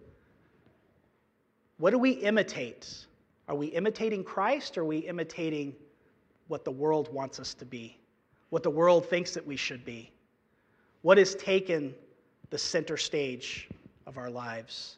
What 1.78 1.90
do 1.90 1.98
we 1.98 2.12
imitate? 2.12 3.06
Are 3.48 3.56
we 3.56 3.66
imitating 3.66 4.22
Christ 4.22 4.78
or 4.78 4.82
are 4.82 4.84
we 4.84 4.98
imitating 4.98 5.74
what 6.46 6.64
the 6.64 6.70
world 6.70 7.12
wants 7.12 7.40
us 7.40 7.52
to 7.54 7.64
be? 7.64 7.99
What 8.50 8.62
the 8.62 8.70
world 8.70 9.06
thinks 9.06 9.34
that 9.34 9.46
we 9.46 9.56
should 9.56 9.84
be? 9.84 10.10
What 11.02 11.18
has 11.18 11.34
taken 11.34 11.94
the 12.50 12.58
center 12.58 12.96
stage 12.96 13.68
of 14.06 14.18
our 14.18 14.30
lives 14.30 14.96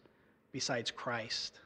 besides 0.52 0.90
Christ? 0.90 1.60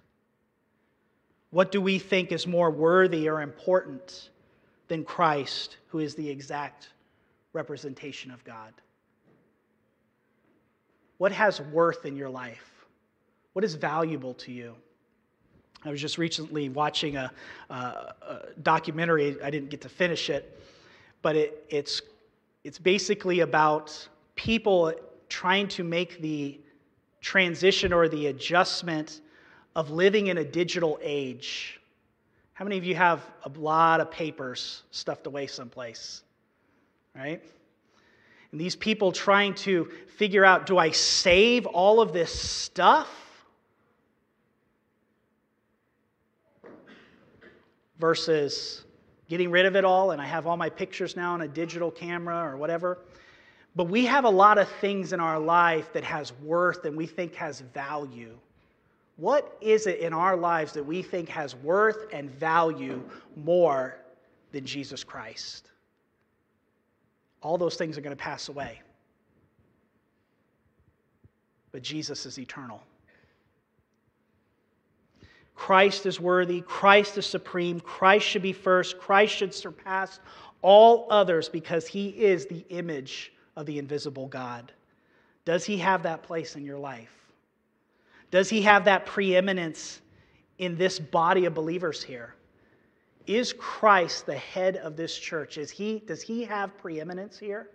What 1.50 1.72
do 1.72 1.80
we 1.80 1.98
think 1.98 2.32
is 2.32 2.46
more 2.46 2.70
worthy 2.70 3.28
or 3.28 3.40
important 3.40 4.30
than 4.88 5.04
Christ, 5.04 5.78
who 5.88 6.00
is 6.00 6.14
the 6.14 6.28
exact 6.28 6.90
representation 7.52 8.30
of 8.30 8.44
God? 8.44 8.72
What 11.18 11.32
has 11.32 11.60
worth 11.60 12.04
in 12.04 12.16
your 12.16 12.28
life? 12.28 12.86
What 13.54 13.64
is 13.64 13.74
valuable 13.74 14.34
to 14.34 14.52
you? 14.52 14.74
I 15.84 15.90
was 15.90 16.00
just 16.00 16.18
recently 16.18 16.68
watching 16.68 17.16
a, 17.16 17.30
a, 17.70 18.12
documentary. 18.62 19.40
I 19.42 19.50
didn't 19.50 19.70
get 19.70 19.80
to 19.82 19.88
finish 19.88 20.30
it, 20.30 20.60
but 21.22 21.36
it, 21.36 21.64
it's, 21.68 22.02
it's 22.64 22.78
basically 22.78 23.40
about 23.40 24.08
people 24.34 24.92
trying 25.28 25.68
to 25.68 25.84
make 25.84 26.20
the 26.20 26.60
transition 27.20 27.92
or 27.92 28.08
the 28.08 28.28
adjustment 28.28 29.20
of 29.74 29.90
living 29.90 30.28
in 30.28 30.38
a 30.38 30.44
digital 30.44 30.98
age. 31.02 31.80
How 32.54 32.64
many 32.64 32.78
of 32.78 32.84
you 32.84 32.94
have 32.94 33.20
a 33.44 33.50
lot 33.58 34.00
of 34.00 34.10
papers 34.10 34.82
stuffed 34.90 35.26
away 35.26 35.46
someplace? 35.46 36.22
Right? 37.14 37.42
And 38.50 38.58
these 38.58 38.74
people 38.74 39.12
trying 39.12 39.52
to 39.56 39.90
figure 40.16 40.42
out 40.42 40.64
do 40.64 40.78
I 40.78 40.90
save 40.90 41.66
all 41.66 42.00
of 42.00 42.14
this 42.14 42.32
stuff? 42.32 43.10
Versus 47.98 48.85
getting 49.28 49.50
rid 49.50 49.66
of 49.66 49.76
it 49.76 49.84
all 49.84 50.12
and 50.12 50.20
I 50.20 50.26
have 50.26 50.46
all 50.46 50.56
my 50.56 50.70
pictures 50.70 51.16
now 51.16 51.32
on 51.32 51.42
a 51.42 51.48
digital 51.48 51.90
camera 51.90 52.44
or 52.44 52.56
whatever. 52.56 52.98
But 53.74 53.84
we 53.84 54.06
have 54.06 54.24
a 54.24 54.30
lot 54.30 54.58
of 54.58 54.68
things 54.80 55.12
in 55.12 55.20
our 55.20 55.38
life 55.38 55.92
that 55.92 56.04
has 56.04 56.32
worth 56.42 56.84
and 56.84 56.96
we 56.96 57.06
think 57.06 57.34
has 57.34 57.60
value. 57.60 58.38
What 59.16 59.56
is 59.60 59.86
it 59.86 60.00
in 60.00 60.12
our 60.12 60.36
lives 60.36 60.72
that 60.72 60.84
we 60.84 61.02
think 61.02 61.28
has 61.28 61.54
worth 61.56 62.12
and 62.12 62.30
value 62.30 63.02
more 63.36 63.96
than 64.52 64.64
Jesus 64.64 65.04
Christ? 65.04 65.70
All 67.42 67.58
those 67.58 67.76
things 67.76 67.96
are 67.96 68.00
going 68.00 68.16
to 68.16 68.22
pass 68.22 68.48
away. 68.48 68.80
But 71.72 71.82
Jesus 71.82 72.26
is 72.26 72.38
eternal. 72.38 72.82
Christ 75.56 76.04
is 76.06 76.20
worthy. 76.20 76.60
Christ 76.60 77.18
is 77.18 77.26
supreme. 77.26 77.80
Christ 77.80 78.26
should 78.26 78.42
be 78.42 78.52
first. 78.52 78.98
Christ 78.98 79.34
should 79.34 79.54
surpass 79.54 80.20
all 80.62 81.06
others 81.10 81.48
because 81.48 81.86
he 81.86 82.10
is 82.10 82.46
the 82.46 82.64
image 82.68 83.32
of 83.56 83.66
the 83.66 83.78
invisible 83.78 84.28
God. 84.28 84.70
Does 85.44 85.64
he 85.64 85.78
have 85.78 86.02
that 86.02 86.22
place 86.22 86.56
in 86.56 86.64
your 86.64 86.78
life? 86.78 87.10
Does 88.30 88.50
he 88.50 88.62
have 88.62 88.84
that 88.84 89.06
preeminence 89.06 90.00
in 90.58 90.76
this 90.76 90.98
body 90.98 91.46
of 91.46 91.54
believers 91.54 92.02
here? 92.02 92.34
Is 93.26 93.52
Christ 93.52 94.26
the 94.26 94.36
head 94.36 94.76
of 94.76 94.96
this 94.96 95.16
church? 95.16 95.58
Is 95.58 95.70
he, 95.70 96.02
does 96.06 96.22
he 96.22 96.44
have 96.44 96.76
preeminence 96.78 97.38
here? 97.38 97.70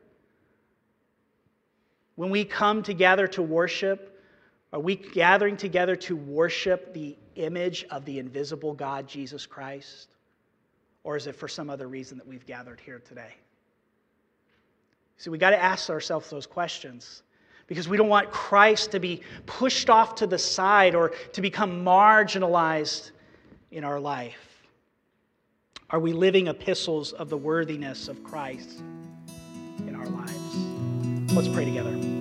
When 2.15 2.29
we 2.29 2.45
come 2.45 2.83
together 2.83 3.27
to 3.29 3.41
worship, 3.41 4.10
are 4.73 4.79
we 4.79 4.95
gathering 4.95 5.57
together 5.57 5.95
to 5.97 6.15
worship 6.15 6.93
the 6.93 7.17
image 7.35 7.85
of 7.89 8.05
the 8.05 8.19
invisible 8.19 8.73
God, 8.73 9.07
Jesus 9.07 9.45
Christ? 9.45 10.15
Or 11.03 11.17
is 11.17 11.27
it 11.27 11.35
for 11.35 11.47
some 11.47 11.69
other 11.69 11.87
reason 11.87 12.17
that 12.17 12.27
we've 12.27 12.45
gathered 12.45 12.79
here 12.79 12.99
today? 12.99 13.33
See, 15.17 15.29
we 15.29 15.37
got 15.37 15.51
to 15.51 15.61
ask 15.61 15.89
ourselves 15.89 16.29
those 16.29 16.45
questions 16.45 17.23
because 17.67 17.87
we 17.87 17.97
don't 17.97 18.09
want 18.09 18.31
Christ 18.31 18.91
to 18.91 18.99
be 18.99 19.21
pushed 19.45 19.89
off 19.89 20.15
to 20.15 20.27
the 20.27 20.37
side 20.37 20.95
or 20.95 21.09
to 21.33 21.41
become 21.41 21.83
marginalized 21.83 23.11
in 23.71 23.83
our 23.83 23.99
life. 23.99 24.63
Are 25.89 25.99
we 25.99 26.13
living 26.13 26.47
epistles 26.47 27.11
of 27.13 27.29
the 27.29 27.37
worthiness 27.37 28.07
of 28.07 28.23
Christ 28.23 28.81
in 29.79 29.95
our 29.95 30.07
lives? 30.07 31.33
Let's 31.33 31.49
pray 31.49 31.65
together. 31.65 32.20